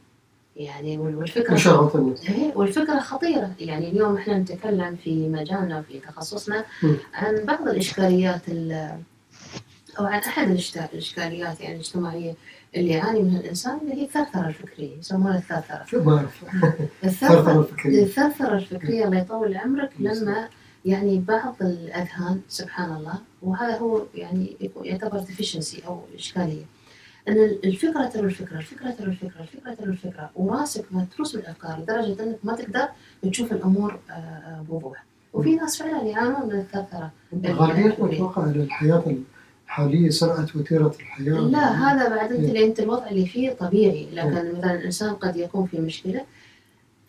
[0.56, 3.52] يعني وال- والفكرة مشاغبة النفس إيه، والفكرة خطيرة.
[3.60, 6.66] يعني اليوم إحنا نتكلم في مجالنا وفي تخصصنا.
[7.14, 9.00] عن بعض الإشكاليات ال-
[10.00, 12.36] أو عن أحد الإشتا- الإشكاليات يعني الاجتماعية.
[12.76, 15.86] اللي يعاني منها الإنسان اللي هي الثرثرة الفكرية يسمونها الثرثرة.
[15.86, 16.44] شو ما اعرف
[17.04, 18.04] الثرثرة ثرثرة الفكرية.
[18.04, 20.14] الثرثرة الفكرية الله يطول عمرك نعم.
[20.14, 20.50] لما
[20.86, 26.66] يعني بعض الأذهان سبحان الله وهذا هو يعني يعتبر deficiency أو إشكالية.
[27.28, 30.30] أن الفكرة تلو الفكرة الفكرة تلو الفكرة الفكرة تلو الفكرة.
[30.36, 32.88] وراسك متروس بالأفكار لدرجة أنك ما تقدر
[33.32, 35.04] تشوف الأمور آه، آه، بوضوح.
[35.34, 37.12] وفي ناس فعلا يعانون من الثرثرة
[37.46, 38.52] غالبيتنا أتوقع على
[39.70, 42.66] الحالية سرعة وتيرة الحياة لا هذا بعد أنت إيه.
[42.66, 46.22] أنت الوضع اللي فيه طبيعي لكن مثلا الانسان قد يكون في مشكلة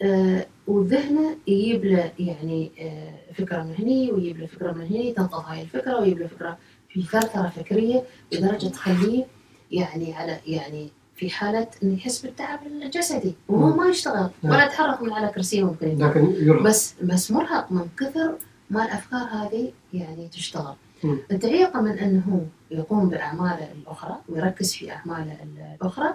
[0.03, 5.45] آه وذهنه يجيب له يعني آه فكرة من هني ويجيب له فكرة من هني تنقض
[5.47, 9.25] هاي الفكرة ويجيب له فكرة في ثرثرة فكرية لدرجة تخليه
[9.73, 13.77] يعني على يعني في حالة إنه يحس بالتعب الجسدي وهو.
[13.77, 14.53] ما يشتغل نعم.
[14.53, 15.99] ولا يتحرك من على كرسيه ممكن.
[15.99, 18.35] لكن يرهق بس بس مرهق من كثر
[18.71, 21.19] ما الأفكار هذه يعني تشتغل مم.
[21.31, 22.41] التعيقه من أنه هو
[22.79, 25.37] يقوم باعماله الأخرى ويركز في اعماله
[25.75, 26.15] الأخرى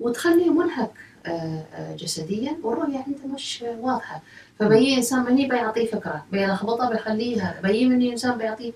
[0.00, 0.90] وتخليه منهك
[1.26, 4.22] آه، آه، جسديا والرؤيه عنده مش واضحة.
[4.58, 8.72] فبيجي إنسان مني بيعطيه فكرة بيلخبطه بيخليه هذا بيجي مني إنسان بيعطيه.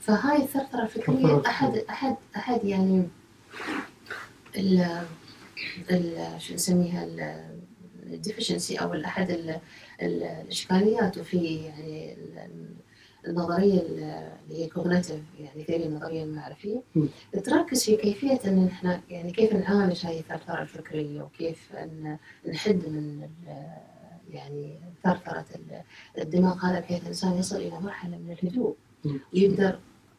[0.00, 3.08] فهاي الثرثرة الفكرية ثرثرة أحد أحد أحد يعني
[4.56, 4.86] ال
[5.90, 7.06] ال شو نسميها
[8.06, 9.58] ال deficiency أو احد ال-
[10.02, 11.18] ال- الإشكاليات.
[11.18, 12.74] وفي يعني ال-
[13.26, 16.82] النظرية اللي هي cognitive يعني theory النظرية المعرفية.
[17.44, 22.16] تركز في كيفية إن إحنا يعني كيف نعالج هذه الثرثرة الفكرية وكيف إن
[22.48, 23.28] نحد من
[24.30, 25.82] يعني ثرثرة ال-
[26.22, 28.74] الدماغ هذا بحيث الإنسان يصل إلى مرحلة من الهدوء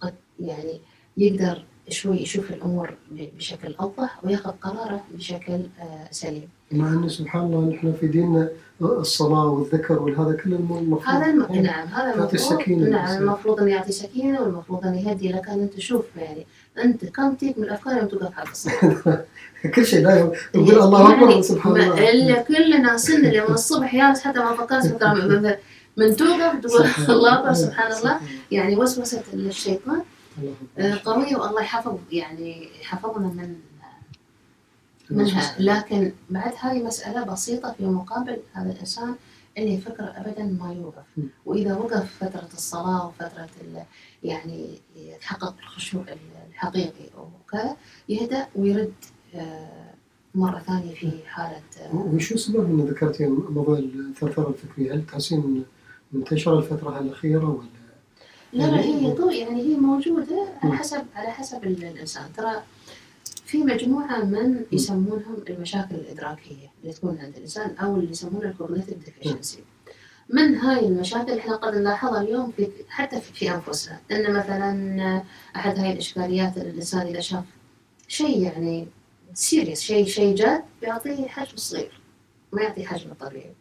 [0.02, 0.80] قد يعني
[1.18, 6.48] يقدر شوي يشوف الأمور بشكل أوضح وياخذ قراره بشكل آه، سليم.
[6.72, 8.50] مع أن سبحان الله نحن في ديننا
[8.82, 11.42] الصلاة والذكر والهذا كله المفروض هذا الم...
[11.42, 12.34] يعني نعم هذا يعطي المفروض.
[12.34, 13.18] السكينة نعم.
[13.22, 16.46] المفروض انه يعطي سكينة والمفروض انه يهدي لك أن انت شوف يعني
[16.84, 18.48] أنت كم تجيك من الأفكار يوم توقف على
[19.76, 22.12] كل شيء لا يقول الله أكبر يعني سبحان ما- الله.
[22.12, 25.14] إلا كلنا اللي من الصبح جالس حتى ما فكرت فكره
[25.98, 28.20] من, توقف تقول سبحان الله أكبر سبحان الله.
[28.52, 30.02] يعني وسوسة الشيطان.
[30.78, 31.00] آه،.
[31.06, 33.56] قوية والله يحفظ يعني يحفظنا من
[35.10, 35.56] منها.
[35.60, 39.15] لكن بعد هذه مسألة بسيطة في مقابل هذا الإنسان
[39.58, 41.04] اللي يفكر أبدا ما يوقف.
[41.46, 43.50] وإذا وقف فترة الصلاة وفترة
[44.24, 46.04] يعني يتحقق الخشوع
[46.50, 47.76] الحقيقي وكذا
[48.10, 48.94] يهدأ ويرد
[49.36, 49.94] آه،
[50.36, 55.65] مرة ثانية في حالة آه، وشو سبب إن ذكرتي موضوع الثرثره الفكرية؟ هل تحسينها
[56.13, 57.68] منتشرة الفترة الأخيرة ولا؟
[58.54, 62.63] لا لا هي طو يعني هي موجودة على حسب على حسب ال- الإنسان ترى
[63.56, 68.98] في مجموعة من يسمونهم المشاكل الإدراكية اللي تكون عند الإنسان أو اللي يسمونها ال cognitive
[69.06, 69.63] deficiency
[70.30, 74.00] من هاي المشاكل إحنا قد نلاحظها اليوم في حتى في, في أنفسنا.
[74.12, 75.24] أن مثلا
[75.56, 77.44] أحد هاي الإشكاليات الإنسان إذا شاف
[78.08, 78.88] شيء يعني
[79.34, 82.02] سيريس شيء شيء جاد بيعطيه حجم صغير.
[82.54, 83.54] ما يعطيه حجم طبيعي.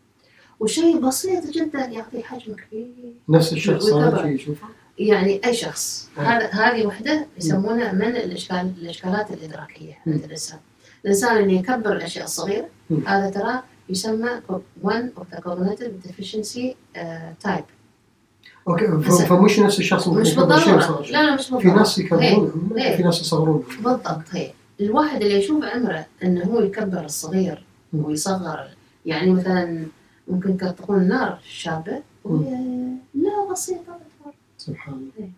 [0.61, 3.14] وشيء بسيط جدا يعطيه حجم كبير.
[3.28, 4.66] نفس الشخص هذا يشوفه؟
[4.98, 6.20] يعني أي شخص آه.
[6.20, 10.24] هذا هذه وحدة يسمونها من الاشكال الإشكالات الإدراكية عند.
[10.24, 10.59] الإنسان
[11.04, 12.68] الإنسان اللي يكبر الأشياء الصغيرة.
[13.07, 14.30] هذا ترى يسمى
[14.83, 17.64] one of the cognitive deficiency uh, type
[18.68, 18.87] أوكي
[19.26, 21.02] فمش نفس الشخص مش بالضرورة.
[21.11, 22.70] لا لا مش في بالضرورة ناس يكبرون.
[22.96, 27.64] في ناس يصغرون بالضبط هي الواحد اللي يشوف عمره إنه هو يكبر الصغير.
[27.92, 28.68] ويصغر
[29.07, 29.87] يعني مثلا
[30.28, 32.50] ممكن تكون نار شابة وهي
[33.14, 33.98] لا بسيطة.
[34.66, 35.31] سبحان الله.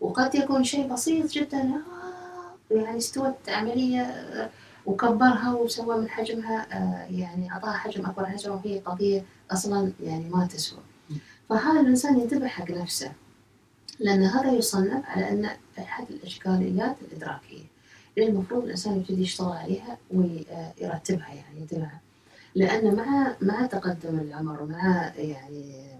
[0.00, 1.62] وقد يكون شيء بسيط جدا.
[1.62, 4.50] آه، يعني استوت عملية آه،
[4.86, 10.46] وكبرها وسوى من حجمها آه، يعني أعطاها حجم أكبر حجم وهي قضية أصلا يعني ما
[10.46, 10.78] تسوى.
[11.48, 13.12] فهذا الإنسان ينتبه حق نفسه
[13.98, 17.64] لأن هذا يصنف على أن أحد الإشكاليات الإدراكية.
[18.18, 22.00] اللي المفروض الإنسان يبتدي يشتغل عليها ويرتبها يعني ينتبهها.
[22.54, 25.90] لأن مع مع تقدم العمر ومع يعني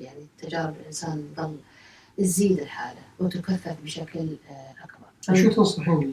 [0.00, 1.54] يعني تجارب الإنسان ظل
[2.18, 5.42] تزيد الحالة وتكثف بشكل آه، أكبر.
[5.42, 6.12] شو تنصحين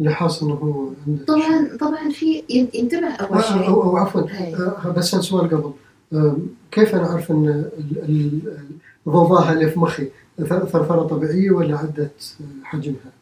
[0.00, 0.88] اللي حاسس إنه هو
[1.26, 3.66] طبعا طبعا في ين- ينتبه أول آه، شيء.
[3.68, 4.22] أو أو عفوا.
[4.30, 4.54] هي.
[4.54, 5.72] آه، بسال سؤال قبل.
[6.12, 6.36] آه،
[6.70, 8.58] كيف أنا أعرف إن ال- ال-
[9.06, 10.08] الضوضاء اللي في مخي
[10.38, 13.12] ثر- ثرثرة طبيعية ولا عدت آه، حجمها؟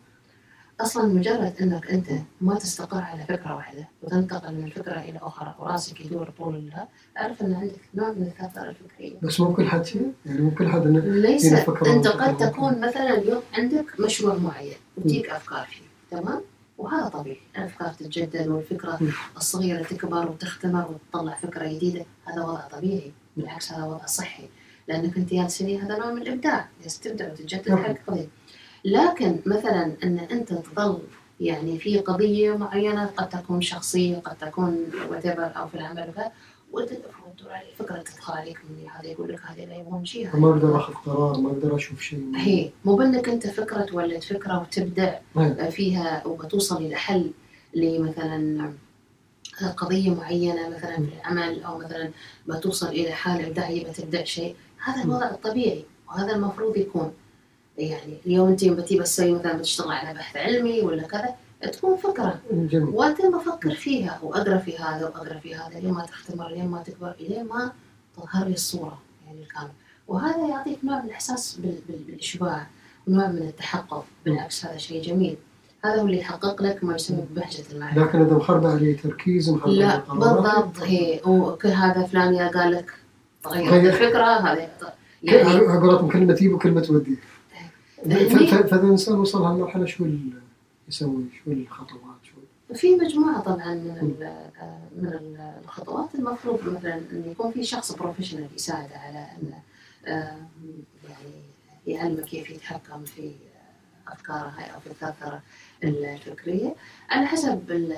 [0.82, 2.06] أصلا مجرد أنك أنت
[2.40, 6.74] ما تستقر على فكرة واحدة وتنتقل من فكرة إلى أخرى وراسك يدور طول الليل
[7.18, 9.86] أعرف أن عندك نوع من الثرثرة الفكرية بس مو كل حد
[10.26, 12.36] يعني مو كل حد ليس وفكرة قد.
[12.36, 16.40] تكون مثلا اليوم عندك مشروع معين وتجيك أفكار فيه تمام
[16.78, 19.10] وهذا طبيعي الأفكار تتجدد والفكرة مم.
[19.36, 24.48] الصغيرة تكبر وتختمر وتطلع فكرة جديدة هذا وضع طبيعي بالعكس هذا وضع صحي
[24.88, 27.84] لأنك أنت جالسين هذا نوع من الإبداع جالس تبدع وتتجدد نعم.
[27.84, 28.28] حق قضية
[28.84, 30.98] لكن مثلا أن أنت تظل
[31.40, 36.12] يعني في قضية معينة قد تكون شخصية قد تكون whatever أو في العمل
[37.50, 40.92] عليه فكرة تدخل عليك من هذا يقول لك هذا لا يبغون شيء ما أقدر أخذ
[40.94, 42.32] قرار ما أقدر أشوف شيء.
[42.36, 45.70] هي مو بإنك أنت فكرة تولد فكرة وتبدع إيه.
[45.70, 47.30] فيها وبتوصل إلى حل
[47.74, 48.72] لمثلا
[49.76, 52.10] قضية معينة مثلا في العمل أو مثلا
[52.46, 57.12] بتوصل إلى حالة ابداعيه بتبدع شيء هذا الوضع الطبيعي وهذا المفروض يكون.
[57.82, 61.34] يعني اليوم انت بتي بس تسوي مثلا بتشتغل على بحث علمي ولا كذا
[61.72, 62.88] تكون فكره جميل.
[62.94, 67.14] وأتم بفكر فيها وأقرأ في هذا وأقرأ في هذا لين ما تختمر لين ما تكبر
[67.20, 67.72] لين ما
[68.16, 69.72] تظهر لي الصورة يعني الكاملة.
[70.08, 72.66] وهذا يعطيك نوع من الإحساس بال- بال- بالإشباع
[73.08, 75.36] ونوع من التحقق بالعكس هذا شيء جميل.
[75.84, 79.76] هذا هو اللي يحقق لك ما يسمى ببهجة المعرفة لكن إذا مخرب علي تركيز علي
[79.78, 82.92] لا بالضبط هي وكل هذا فلان يا قال لك
[83.46, 83.88] غير.
[83.92, 84.68] الفكرة هذا
[85.22, 87.18] يعني على قولتهم كلمة تجيب وكلمة تودي
[88.06, 90.06] يعني- ف- ف- فاذا الانسان وصل هالمرحلة شو
[90.88, 92.32] يسوي؟ شو الخطوات؟ شو؟
[92.74, 94.16] في مجموعة طبعا من
[94.96, 96.14] من ال- الخطوات.
[96.14, 99.52] المفروض مثلا أن يكون في شخص professional يساعده على أن
[100.06, 100.36] آه،
[101.08, 101.32] يعني
[101.86, 103.32] يعلمه كيف يتحكم في
[104.08, 105.42] أفكاره هاي أو في الثرثرة
[105.84, 106.74] الفكرية.
[107.10, 107.92] على حسب ال-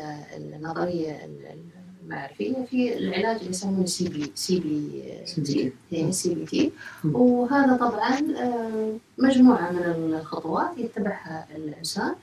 [2.04, 6.72] المعرفيه في العلاج اللي يسمونه سي بي سي بي تي سي بي تي.
[7.04, 12.14] وهذا طبعا آه، مجموعة من الخطوات يتبعها الإنسان.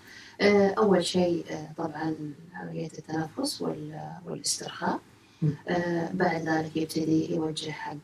[0.41, 2.15] آه، أول شيء آه، طبعا
[2.53, 4.99] عملية التنفس وال- والاسترخاء.
[6.13, 7.95] بعد ذلك يبتدي يوجه حق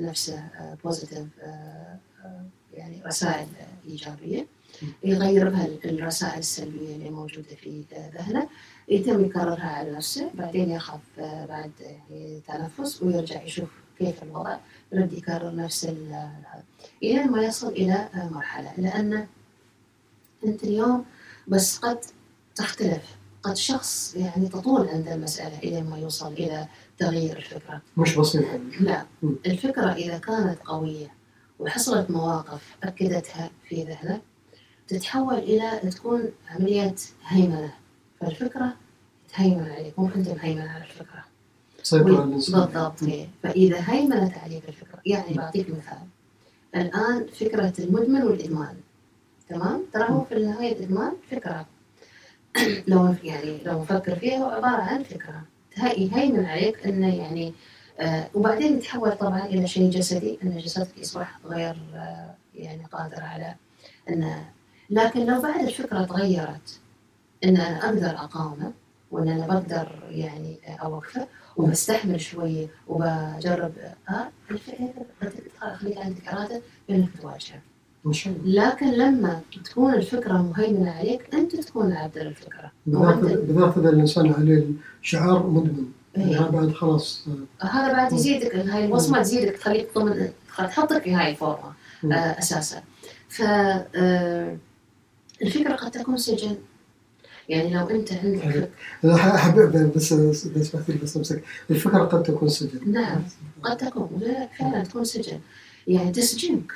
[0.00, 0.44] نفسه
[0.84, 1.26] بوزيتيف
[2.74, 3.46] يعني رسائل
[3.88, 4.46] إيجابية.
[5.04, 8.48] يغير بها الرسائل السلبية اللي موجودة في ذهنه.
[8.88, 13.68] يتم يكررها على نفسه بعدين ياخذ بعد يعني تنفس ويرجع يشوف
[13.98, 14.56] كيف الوضع
[14.92, 15.84] يرد يكرر نفس
[17.02, 18.72] إلى ما يصل إلى آه، مرحلة.
[18.78, 19.26] لأن
[20.44, 21.04] أنت اليوم
[21.48, 21.98] بس قد
[22.54, 26.68] تختلف قد شخص يعني تطول عند المسألة إلى ما يوصل إلى
[26.98, 27.82] تغيير الفكرة.
[27.96, 28.56] مش بسيطة.
[28.80, 29.06] لا.
[29.46, 31.14] الفكرة إذا كانت قوية
[31.58, 34.20] وحصلت مواقف أكدتها في ذهنك
[34.88, 36.94] تتحول إلى تكون عملية
[37.26, 37.74] هيمنة.
[38.20, 38.72] فالفكرة
[39.34, 41.24] تهيمن عليك مو أنت مهيمن على الفكرة.
[42.24, 43.04] بالضبط.
[43.42, 46.06] فإذا هيمنت عليك الفكرة يعني بعطيك مثال.
[46.76, 48.76] الآن فكرة المدمن والإدمان.
[49.48, 51.66] تمام؟ ترى هو في النهاية الإدمان فكرة.
[52.88, 55.42] لو يعني لو نفكر فيها هو عبارة عن فكرة.
[55.78, 57.54] يهيمن عليك إنه يعني
[58.00, 63.54] آه وبعدين يتحول طبعا إلى شيء جسدي إن جسدك يصبح غير آه يعني قادر على
[64.08, 64.50] انه
[64.90, 66.80] لكن لو بعد الفكرة تغيرت
[67.46, 68.72] ان أنا أقدر اقاومه
[69.10, 73.72] وان أنا بقدر يعني اوقفه وبستحمل شوية وبجرب
[74.08, 77.60] ها الفكرة خليك عندك اراده بانك تواجهه
[78.44, 82.72] لكن لما تكون الفكرة مهيمنة عليك أنت تكون عبد الفكرة.
[82.86, 84.64] بالذات إذا الإنسان عليه
[85.02, 85.84] شعار مدمن.
[86.16, 86.32] إيه.
[86.32, 87.24] يعني بعد خلاص
[87.62, 90.28] آه، هذا بعد يزيدك هاي الوصمه تزيدك تخليك ضمن
[90.58, 92.12] تحطك في هاي الفورمة مم.
[92.12, 92.82] آه أساسا.
[93.28, 94.56] ف آه،
[95.42, 96.56] الفكرة قد تكون سجن.
[97.48, 98.70] يعني لو أنت عندك
[99.16, 100.46] حابب بس بس
[100.88, 101.44] لي بس أمسك.
[101.70, 102.92] الفكرة قد تكون سجن.
[102.92, 103.22] نعم.
[103.62, 104.08] قد تكون.
[104.20, 105.40] لا فعلا تكون سجن.
[105.86, 106.72] يعني تسجنك.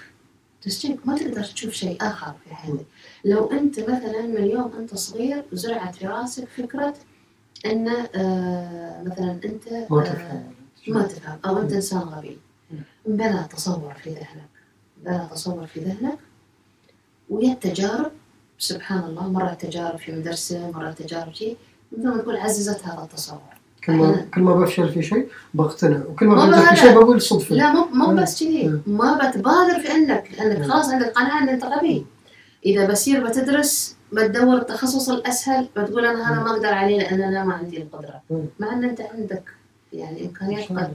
[0.63, 1.07] تسجنك.
[1.07, 2.87] ما تقدر تشوف شيء آخر في حياتك.
[3.25, 6.95] لو أنت مثلا من يوم أنت صغير زرعت في راسك فكرة
[7.67, 10.53] أن آه مثلا أنت ما آه، تفهم.
[10.89, 12.39] ما تفهم أو أنت إنسان غبي.
[12.71, 12.79] مم.
[13.07, 14.51] بنى تصور في ذهنك.
[15.05, 16.19] بنى تصور في ذهنك.
[17.31, 18.13] ويا التجارب
[18.61, 21.57] سبحان الله مرة تجارب في مدرسة مرة تجارب شيء
[21.93, 23.39] مثل ما تقول عززت هذا التصور
[23.85, 26.81] كل ما كل ما بفشل في شيء بقتنع وكل ما بنجح في.
[26.81, 28.23] شيء بقول صدفة لا مو مو.
[28.23, 28.81] بس كذي.
[28.87, 30.71] ما بتبادر في انك لأنك.
[30.71, 32.07] خلاص عندك قناعة ان انت غبي
[32.67, 37.55] إذا بصير بتدرس بتدور التخصص الأسهل بتقول أنا هذا ما أقدر عليه لأن أنا ما
[37.55, 38.23] عندي القدرة.
[38.59, 39.43] مع إن أنت عندك
[39.93, 40.73] يعني إمكانيات.
[40.73, 40.95] قد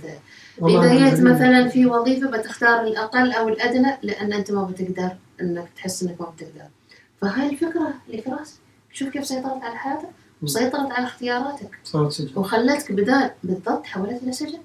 [0.64, 1.22] إذا جيت.
[1.22, 5.10] مثلا في وظيفة بتختار الأقل أو الأدنى لأن أنت ما بتقدر
[5.42, 6.68] إنك تحس إنك ما بتقدر
[7.22, 8.58] فهاي الفكرة اللي في راسك
[8.92, 10.10] شوف كيف سيطرت على حياتك
[10.42, 11.70] وسيطرت على اختياراتك.
[11.84, 12.32] صارت سجن.
[12.40, 14.60] وخلتك بدال بالضبط حولت إلى سجن.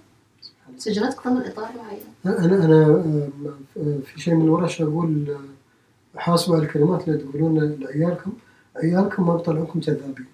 [0.79, 2.01] سجنتك ضمن إطار معين.
[2.45, 2.65] أنا
[3.77, 5.27] آه، في شيء من الورش أقول
[6.15, 8.33] آه، حاسبوا على الكلمات اللي تقولون لعيالكم.
[8.77, 10.27] عيالكم ما بيطلعوكم كذابين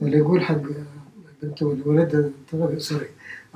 [0.00, 0.58] فاللي يقول حق
[1.42, 3.06] بنته ولا ولد أنت غبي sorry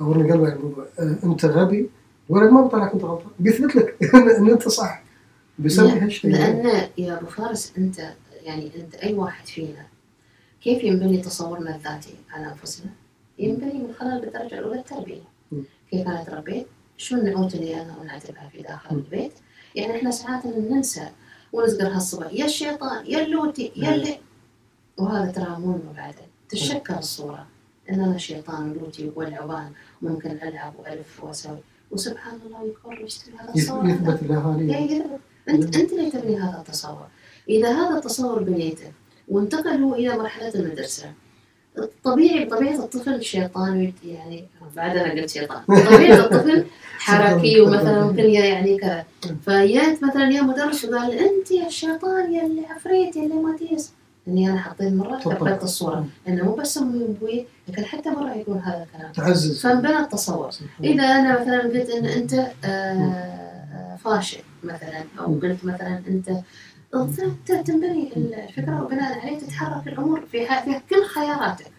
[0.01, 0.85] عورني قلبي على الموضوع.
[0.99, 1.89] آه، أنت غبي
[2.29, 3.31] الولد ما بيطلعك أنت غلطان.
[3.39, 3.97] بيثبت لك
[4.39, 5.02] إن أنت صح.
[5.59, 8.13] بيسوي لا، هالشيء لأن يا أبو فارس أنت
[8.43, 9.85] يعني أنت أي واحد فينا
[10.61, 12.91] كيف ينبني تصورنا الذاتي على أنفسنا؟
[13.39, 15.63] ينبني من خلال بالدرجة الأولى التربية مم.
[15.91, 18.95] كيف أنا تربيت؟ شو النعوت اللي أنا أنعت بها في داخل.
[18.95, 19.31] البيت؟
[19.75, 21.09] يعني إحنا ساعات ننسى
[21.53, 23.95] ونصقر هالصبح يا الشيطان يا اللوتي يا.
[23.95, 24.17] اللي
[24.97, 27.47] وهذا ترى مو بعدين تتشكل الصورة
[27.89, 31.57] إن أنا شيطان ولوتي والعبان ممكن ألعب وألف وأسوي
[31.91, 35.19] وسبحان الله يكبر ويشتري هذا الصورة يثبت الأهالي إيه يثبت.
[35.49, 37.07] انت أنت اللي تبني هذا التصور.
[37.49, 38.91] إذا هذا التصور بنيته
[39.27, 41.11] وانتقل هو إلى مرحلة المدرسة.
[42.03, 45.63] طبيعي طبيعه الطفل شيطان يعني بعد أنا قلت شيطان.
[45.67, 46.65] طبيعه الطفل
[46.97, 49.05] حركي ومثلا ممكن يعني كذا
[49.45, 53.91] فجيت مثلا يا مدرس وقال أنت يا الشيطان يا اللي عفريت يا اللي ما تيس.
[54.27, 55.19] إني أنا حطيت مرة.
[55.19, 56.05] كبرت الصورة.
[56.27, 59.11] إنه مو بس امي وابوي لكن حتى مرة يكون هذا الكلام.
[59.11, 59.61] تعزز.
[59.61, 60.49] فانبنى التصور.
[60.83, 62.33] إذا أنا مثلا قلت إن أنت
[62.65, 63.42] آه،
[64.03, 71.05] فاشل مثلا أو قلت مثلا أنت تنبني الفكرة وبناء عليه تتحرك الأمور في في كل
[71.05, 71.71] خياراتك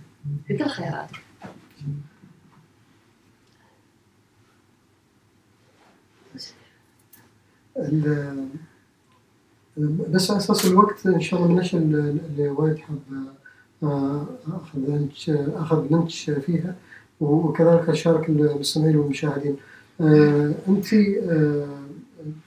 [0.47, 1.21] في كل خياراتك.
[10.09, 12.99] بس على أساس الوقت إن شاء الله اللي اللي وايد حاب
[13.83, 16.75] آه، آخذ لنش آخذ لنش فيها.
[17.21, 19.57] وكذلك أشارك المستمعين والمشاهدين.
[20.01, 21.85] آه، أنت آه،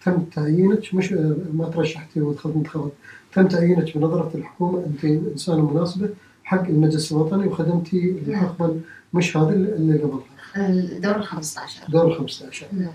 [0.06, 2.92] تم تعيينك مش آه، ما ترشحتي ودخلت انتخابات
[3.34, 6.10] تم تعيينك بنظرة الحكومة أنت إنسانة مناسبة
[6.44, 8.80] حق المجلس الوطني وخدمتي الحقبه
[9.14, 10.22] مش هذه اللي قبلها.
[10.58, 12.92] الدور ال 15 دور 15 نعم.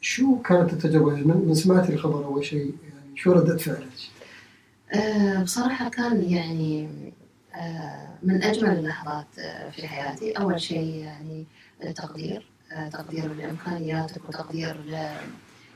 [0.00, 3.88] شو كانت التجربة؟ من سمعتي الخبر أول شيء يعني شو رده فعلك؟
[4.94, 6.88] آه، بصراحة كان يعني
[7.54, 10.32] آه، من أجمل اللحظات آه، في حياتي.
[10.32, 11.44] أول شيء يعني
[11.84, 15.06] التقدير آه، تقدير لإمكانياتك وتقدير ل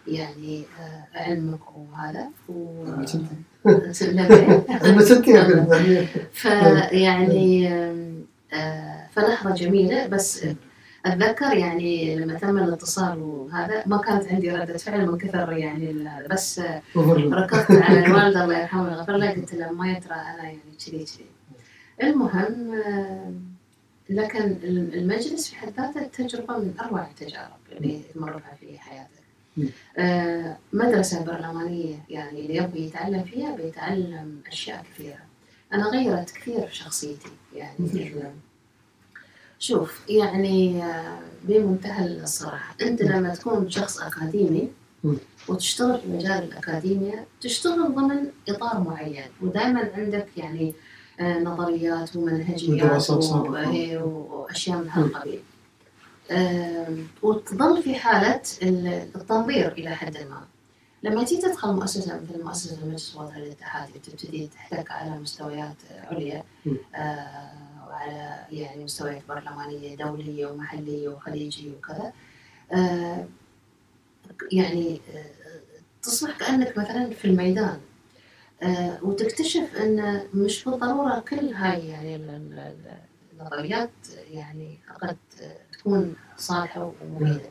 [0.09, 2.85] يعني آه، علمك وهذا و
[4.13, 10.07] يعني فيعني آم، آه، فلحظة جميلة.
[10.07, 10.47] بس
[11.07, 16.59] أتذكر يعني لما تم الاتصال وهذا ما كانت عندي ردة فعل من كثر يعني بس
[16.59, 16.83] آه،
[17.33, 21.27] ركضت على الوالدة الله يرحمها ويغفر لها قلت لها ما يترى أنا يعني كذي كذي.
[22.03, 23.33] المهم آه،
[24.11, 24.57] لكن
[24.95, 29.16] المجلس في حد ذاته تجربة من أروع التجارب اللي تمر بها في حياتك مم.
[29.99, 35.19] آه، مدرسة برلمانية يعني اللي يبغى يتعلم فيها بيتعلم أشياء كثيرة
[35.73, 38.23] أنا غيرت كثير في شخصيتي يعني؟
[39.59, 44.69] شوف يعني آه، بمنتهى الصراحة أنت لما تكون شخص أكاديمي.
[45.49, 50.75] وتشتغل في مجال الأكاديمية تشتغل ضمن إطار معين ودائما عندك يعني
[51.21, 52.93] آه، نظريات ومنهجيات.
[53.75, 55.41] إيه، وأشياء من هالقبيل
[57.23, 60.47] وتظل في حالة ال- التنظير إلى حد ما.
[61.03, 65.77] لما تيجي تدخل مؤسسة مثل مؤسسة المجلس الوطني للاتحاد تبتدي تحتك على مستويات
[66.11, 66.43] عليا.
[66.95, 67.51] آه،
[67.89, 72.13] وعلى يعني مستويات برلمانية دولية ومحلية وخليجية وكذا.
[72.73, 73.27] آه،
[74.53, 75.25] يعني آه،
[76.03, 77.81] تصبح كأنك مثلا في الميدان.
[79.03, 82.19] وتكتشف أن مش بالضرورة كل هاي يعني
[83.37, 83.91] ال- ال- ال- النظريات
[84.31, 85.17] يعني قد
[85.73, 87.51] تكون صالحة ومفيدة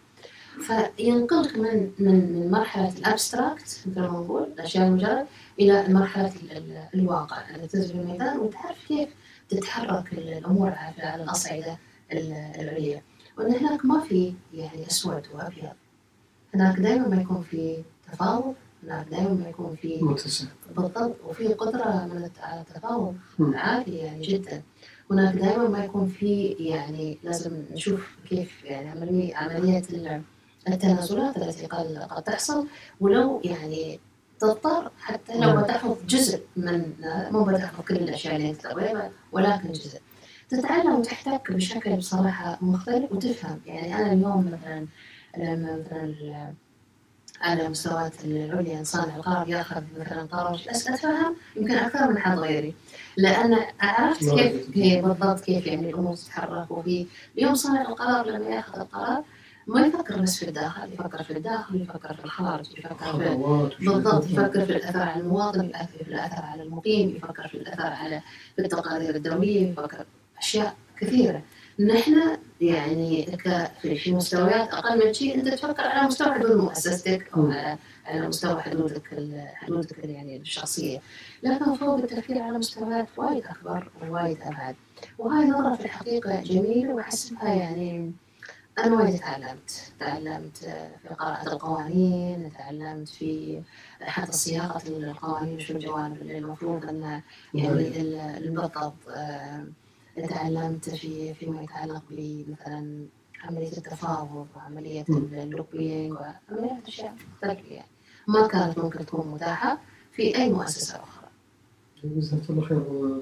[0.67, 5.26] فينقلك من من من مرحلة الأبستراكت مثل ما نقول الأشياء المجرد
[5.60, 9.10] إلى مرحلة ال- ال- الواقع تنزل في الميدان وتعرف كيف
[9.50, 11.78] تتحرك الأمور على الأصعدة
[12.12, 13.02] ال- العليا.
[13.38, 15.71] وأن هناك ما في يعني أسود وأبيض
[16.54, 20.00] هناك دائما ما يكون في تفاوض هناك دائما ما يكون في
[20.76, 23.15] بالضبط وفي قدرة من على التفاوض.
[23.39, 24.62] عالية يعني جدا.
[25.12, 30.22] هناك دائما ما يكون في يعني لازم نشوف كيف يعني عملية عملية ال-
[30.68, 32.68] التنازلات التي قد قد تحصل.
[33.00, 34.00] ولو يعني
[34.39, 35.62] تضطر حتى لو نعم.
[35.63, 36.94] بتاخذ جزء من
[37.32, 38.65] مو بتاخذ كل الأشياء اللي أنت
[39.32, 40.00] ولكن جزء.
[40.50, 43.60] تتعلم وتحتك بشكل بصراحة مختلف وتفهم.
[43.65, 44.86] يعني أنا اليوم مثلا
[45.38, 46.54] لما مثلا
[47.41, 52.76] على مستويات العليا صانع القرار ياخذ مثلا قرار بس أتفهم يمكن أكثر من حد غيري.
[53.17, 54.38] لأن عرفت نعم.
[54.38, 57.06] كيف بالضبط كيف يعني الأمور تتحرك وفي
[57.38, 59.23] اليوم صانع القرار لما يأخذ القرار
[59.67, 63.19] ما يفكر بس في الداخل يفكر في الداخل يفكر في الخارج يفكر
[63.78, 64.25] في بالضبط.
[64.25, 68.21] يفكر في الأثر على المواطن يفكر في الأثر على المقيم يفكر في الأثر على
[68.56, 70.06] في التقارير الدولية يفكر
[70.38, 71.41] أشياء كثيرة.
[71.79, 73.38] نحن يعني
[73.81, 77.51] في مستويات أقل من شيء أنت تفكر على مستوى حدود مؤسستك أو.
[77.51, 79.01] على على مستوى حدودك
[79.55, 80.99] حدودك يعني الشخصية.
[81.43, 84.75] لكن فوق التفكير على مستويات وايد أكبر ووايد أبعد.
[85.17, 88.12] وهاي نظرة في الحقيقة جميلة واحسبها يعني
[88.79, 90.58] أنا وايد تعلمت، تعلمت
[91.08, 93.62] في قراءة القوانين، تعلمت في
[94.01, 97.21] حتى صياغة القوانين شو الجوانب اللي المفروض أن
[97.53, 99.65] يعني ال- بالضبط آه،
[100.23, 103.06] تعلمت في فيما يتعلق بمثلا
[103.43, 105.06] عملية التفاوض وعملية.
[105.10, 107.88] ال lobbying وعملية أشياء مختلفة يعني.
[108.28, 109.78] ما كانت ممكن تكون متاحة
[110.12, 111.28] في أي مؤسسة أخرى.
[112.04, 112.78] جزاك الله خير.
[112.78, 113.21] و-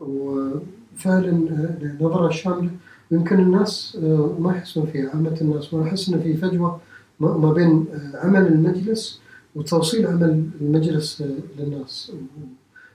[0.00, 2.70] وفعلا آه، النظرة الشاملة
[3.10, 5.10] يمكن الناس آه، ما يحسون فيها.
[5.10, 6.80] عامة الناس وأنا أحس إن في فجوة
[7.20, 9.20] ما ما بين آه، عمل المجلس
[9.54, 12.12] وتوصيل عمل المجلس آه، للناس.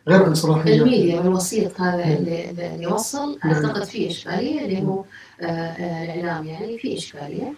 [0.07, 2.11] غير عن صلاحيات الميديا الوسيط هذا نعم.
[2.17, 3.53] اللي اللي يوصل نعم.
[3.53, 5.03] أعتقد فيه إشكالية اللي هو
[5.41, 7.53] آه، آه، الاعلام يعني فيه إشكالية.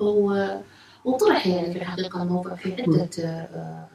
[0.00, 0.56] و-
[1.04, 3.24] وطرح يعني في الحقيقة الموضوع في عده آه،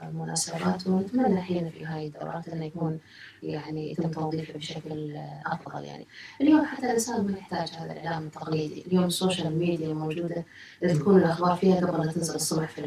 [0.01, 2.99] آه، مناسبات ونتمنى حين في هاي الدورات إنه يكون
[3.43, 6.07] يعني يتم توظيفه بشكل آه، أفضل يعني
[6.41, 10.45] اليوم حتى الإنسان ما يحتاج هذا الإعلام التقليدي اليوم ال social media الموجوده
[10.81, 12.81] تكون الأخبار فيها قبل لا تنزل الصبح في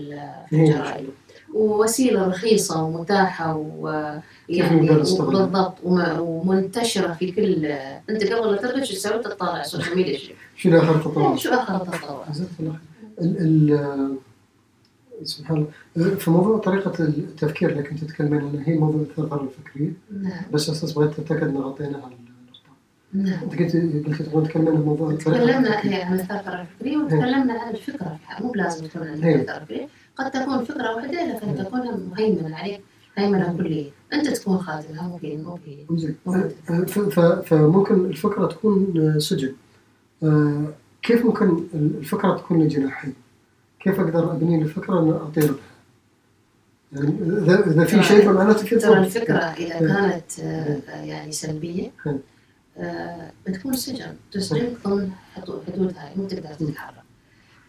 [0.51, 0.57] في.
[0.57, 1.09] الجرائد
[1.55, 7.66] ووسيلة رخيصة ومتاحة ويعني نقدر نستغلها؟ بالضبط وم- ومنتشرة في كل
[8.11, 10.18] أنت قبل لا ترقد شو تسوي تطالع ال social media
[10.57, 13.26] شو آخر تطور؟ شو آخر التطور جزاك الله خير.
[13.26, 14.16] ال ال
[15.24, 15.66] سبحان
[15.97, 16.14] الله.
[16.14, 19.93] في موضوع طريقة التفكير اللي كنت تتكلمين عنها هي موضوع الثغرة الفكرية.
[20.22, 20.43] نعم.
[20.53, 22.12] بس أساس بغيت أتأكد إن غطيناها النقطة.
[23.12, 23.43] نعم.
[23.43, 28.18] أنت قلت قلت تبغون تتكلمين عن موضوع تكلمنا عن الثغرة الفكرية وتكلمنا عن الفكرة.
[28.41, 29.35] مو بلازم تكون عن هي.
[29.35, 29.89] الثغرة الفكرية.
[30.17, 32.81] قد تكون فكرة واحدة لكن تكون مهيمنة عليك
[33.17, 34.59] هيمنه كليه أنت تكون
[35.99, 36.17] زين
[36.87, 39.53] ف- ف- فممكن الفكرة تكون سجن
[40.23, 40.65] آه،
[41.03, 43.15] كيف ممكن الفكرة تكون لجناحين؟
[43.81, 45.57] كيف أقدر أبني الفكرة ان اطير بها؟
[46.93, 48.99] يعني اذا إذا في شيء فمعناته في ترى طير.
[49.03, 49.87] الفكرة إذا إيه.
[49.89, 52.19] كانت آه، آه، يعني سلبية إيه.
[52.79, 57.01] آه، بتكون سجن تسجن ضمن حدود- حدودها مو تقدر تتحرك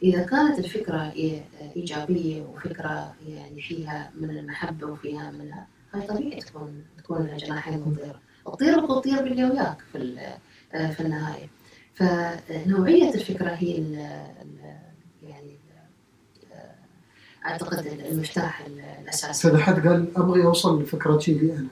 [0.04, 6.84] إذا كانت الفكرة إي- إيجابية وفكرة يعني فيها من المحبة وفيها منها هاي طبيعي تكون
[6.98, 7.82] تكون جناحين
[8.46, 8.80] وتطير.
[8.80, 10.16] بتطير باللي وياك في
[10.72, 11.48] في النهاية.
[11.96, 13.94] فنوعية الفكرة هي ال
[15.30, 18.66] يعني ال- آه، أعتقد المفتاح
[19.02, 19.32] الأساسي.
[19.32, 21.68] أستاذ حد قال أبغي أوصل لفكرتي لي أنا.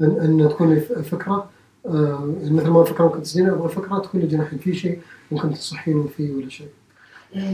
[0.00, 1.50] ان, أن تكون ف- فكرة
[1.86, 5.00] آه، مثل ما فكرة ممكن تسجنها أبغى فكرة تكون لجناحين في شيء
[5.32, 6.68] ممكن تنصحينه فيه ولا شيء.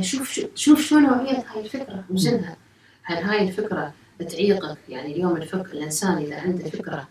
[0.01, 2.57] شوف شو- شوف شو نوعية هاي الفكرة وزنها
[3.03, 3.93] هل هاي الفكرة
[4.31, 7.09] تعيقك يعني اليوم الفكر الإنسان إذا عنده فكرة.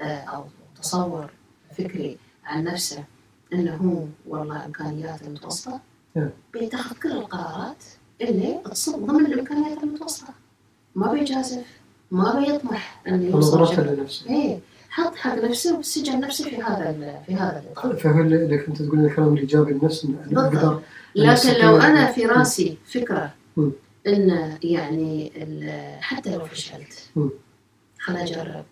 [0.00, 0.44] آه، أو
[0.82, 1.30] تصور
[1.78, 3.04] فكري عن نفسه
[3.52, 4.04] أنه هو
[4.38, 5.80] والله إمكانياته متوسطة
[6.16, 6.30] نعم.
[6.52, 7.84] بيتخذ كل القرارات
[8.20, 10.34] اللي تصب ضمن الإمكانيات المتوسطة
[10.94, 11.64] ما بيجازف
[12.10, 13.36] ما بيطمح أنه يوصل.
[13.86, 14.58] لنفسه إيه
[14.90, 19.34] حط حق نفسه وسجن نفسه في هذا في هذا الإطار فهو اللي كنت تقول الكلام
[19.34, 20.54] الإيجابي أنا بالضبط.
[20.64, 20.80] أقدر
[21.14, 23.34] لكن لو أنا في رأسي فكرة.
[24.06, 25.32] إن يعني
[26.00, 27.10] حتى لو فشلت.
[27.98, 28.64] خليني أجرب.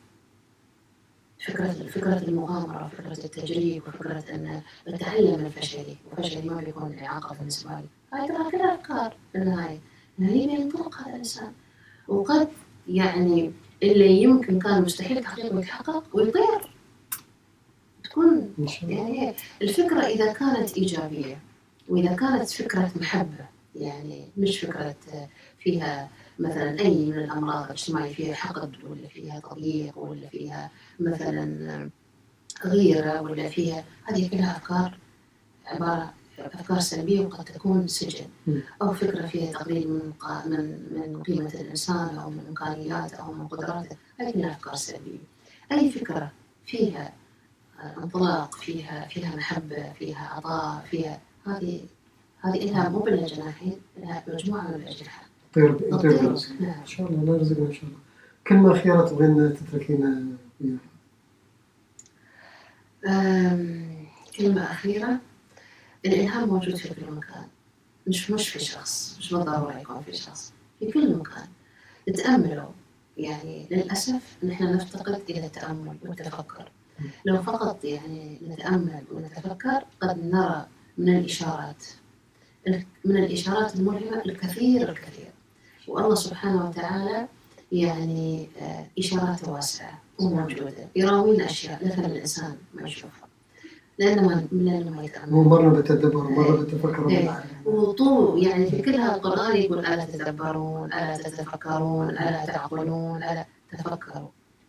[1.47, 5.97] فكرة فكرة المغامرة فكرة التجريب وفكرة أن أتعلم من فشلي.
[6.13, 7.87] وفشلي ما بيكون إعاقة بالنسبة لي.
[8.13, 9.17] هاي ترى كلها أفكار.
[9.33, 9.79] في النهاية
[10.19, 11.53] هي بينطلق هذا الإنسان.
[12.09, 12.49] وقد
[12.89, 16.71] يعني اللي يمكن كان مستحيل تحقيقه يتحقق ويطير
[18.05, 21.39] تكون يعني الفكرة إذا كانت إيجابية.
[21.89, 24.95] وإذا كانت فكرة محبة يعني مش فكرة
[25.59, 26.09] فيها
[26.39, 30.71] مثلا أي من الأمراض الاجتماعية فيها حقد ولا فيها تضييق ولا فيها
[31.01, 31.91] مثلا
[32.65, 34.99] غيرة ولا فيها هذه كلها أفكار
[35.67, 38.27] عبارة أفكار سلبية وقد تكون سجن.
[38.83, 40.13] أو فكرة فيها تقليل من
[40.47, 45.19] من من قيمة الإنسان أو من إمكانياته أو من قدراته هذه كلها أفكار سلبية
[45.73, 46.33] أي فكرة
[46.67, 47.13] فيها
[47.99, 51.81] انطلاق فيها فيها محبة فيها عطاء فيها هذه
[52.41, 55.23] هذه لها مو بالجناحين لها مجموعة من الأجنحة.
[55.55, 56.23] طير طير.
[56.61, 56.81] نعم.
[56.81, 57.99] إن شاء الله الله يرزقنا إن شاء الله.
[58.47, 60.25] كلمه اخيره تبغين تتركينا
[60.61, 60.79] وياها
[63.07, 64.07] أم،
[64.39, 65.19] كلمة أخيرة
[66.07, 67.47] الإلهام موجود في كل مكان.
[68.07, 71.47] مش مش في شخص مش بالضرورة يكون في شخص في كل مكان.
[72.15, 72.69] تأملوا.
[73.17, 76.71] يعني للأسف نحن نفتقد إلى التأمل والتفكر.
[77.25, 80.67] لو فقط يعني نتأمل ونتفكر قد نرى
[80.99, 81.85] من الإشارات.
[83.05, 85.31] من الإشارات الملهمة الكثير الكثير.
[85.89, 87.29] والله سبحانه وتعالى
[87.73, 90.89] يعني آه، إشاراته واسعة وموجودة.
[90.97, 93.29] يراوينا أشياء لكن الإنسان ما يشوفها.
[93.99, 97.09] لأنه ما لأنه ما مو يتأمل مرة بتدبر ومره بتفكر.
[97.09, 103.47] ومرة- وطول يعني في كل هذا القرآن يقول ألا تتدبرون ألا تتفكرون ألا تعقلون ألا
[103.73, 104.29] تفكروا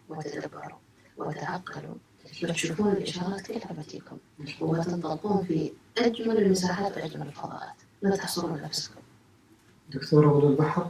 [0.09, 0.77] وتدبروا
[1.17, 1.95] وتعقلوا.
[2.43, 4.17] بتشوفون الإشارات كلها بتجيكم.
[4.61, 5.71] وتنطلقون في
[6.05, 7.75] أجمل المساحات وأجمل الفضاءات.
[8.01, 8.99] لا تحصرون نفسكم.
[9.93, 10.87] دكتورة من البحر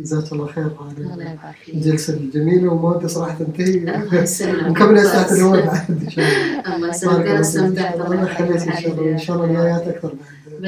[0.00, 1.38] جزاك الله خير على
[1.68, 3.74] الجلسة الجميلة وما صراحة تنتهي.
[3.74, 4.70] الله يسلمك.
[4.70, 6.76] مكمل ساعه الأول بعد إن شاء الله.
[6.76, 7.26] الله يسلمك.
[7.26, 7.94] أنا استمتعت.
[7.94, 9.12] الله يخليك إن شاء الله.
[9.12, 10.64] إن شاء الله الولايات أكثر بعد.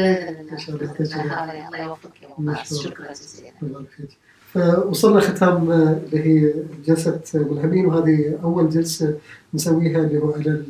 [0.51, 1.69] إن شاء الله.
[1.69, 2.79] الله يوفقك يا ممتاز.
[2.79, 3.51] شكرا جزيلا.
[3.63, 4.11] الله يبارك فيك.
[4.53, 6.55] فوصلنا ختام آه، اللي هي
[6.87, 9.19] جلسة ملهمين وهذه أول جلسة
[9.55, 10.65] نسويها اللي هو على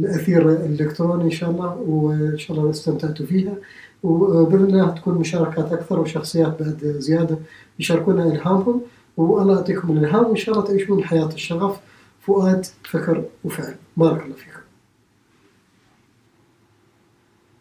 [0.00, 3.54] ال- الأثير الإلكتروني إن شاء الله وإن شاء الله استمتعتوا فيها.
[4.02, 7.38] وبإذن الله تكون مشاركات أكثر وشخصيات بعد زيادة
[7.78, 8.80] يشاركونا إلهامهم.
[9.16, 11.76] والله يعطيكم الإلهام وإن شاء الله تعيشون حياة الشغف
[12.20, 13.74] فؤاد فكر وفعل.
[13.96, 14.59] بارك الله فيكم.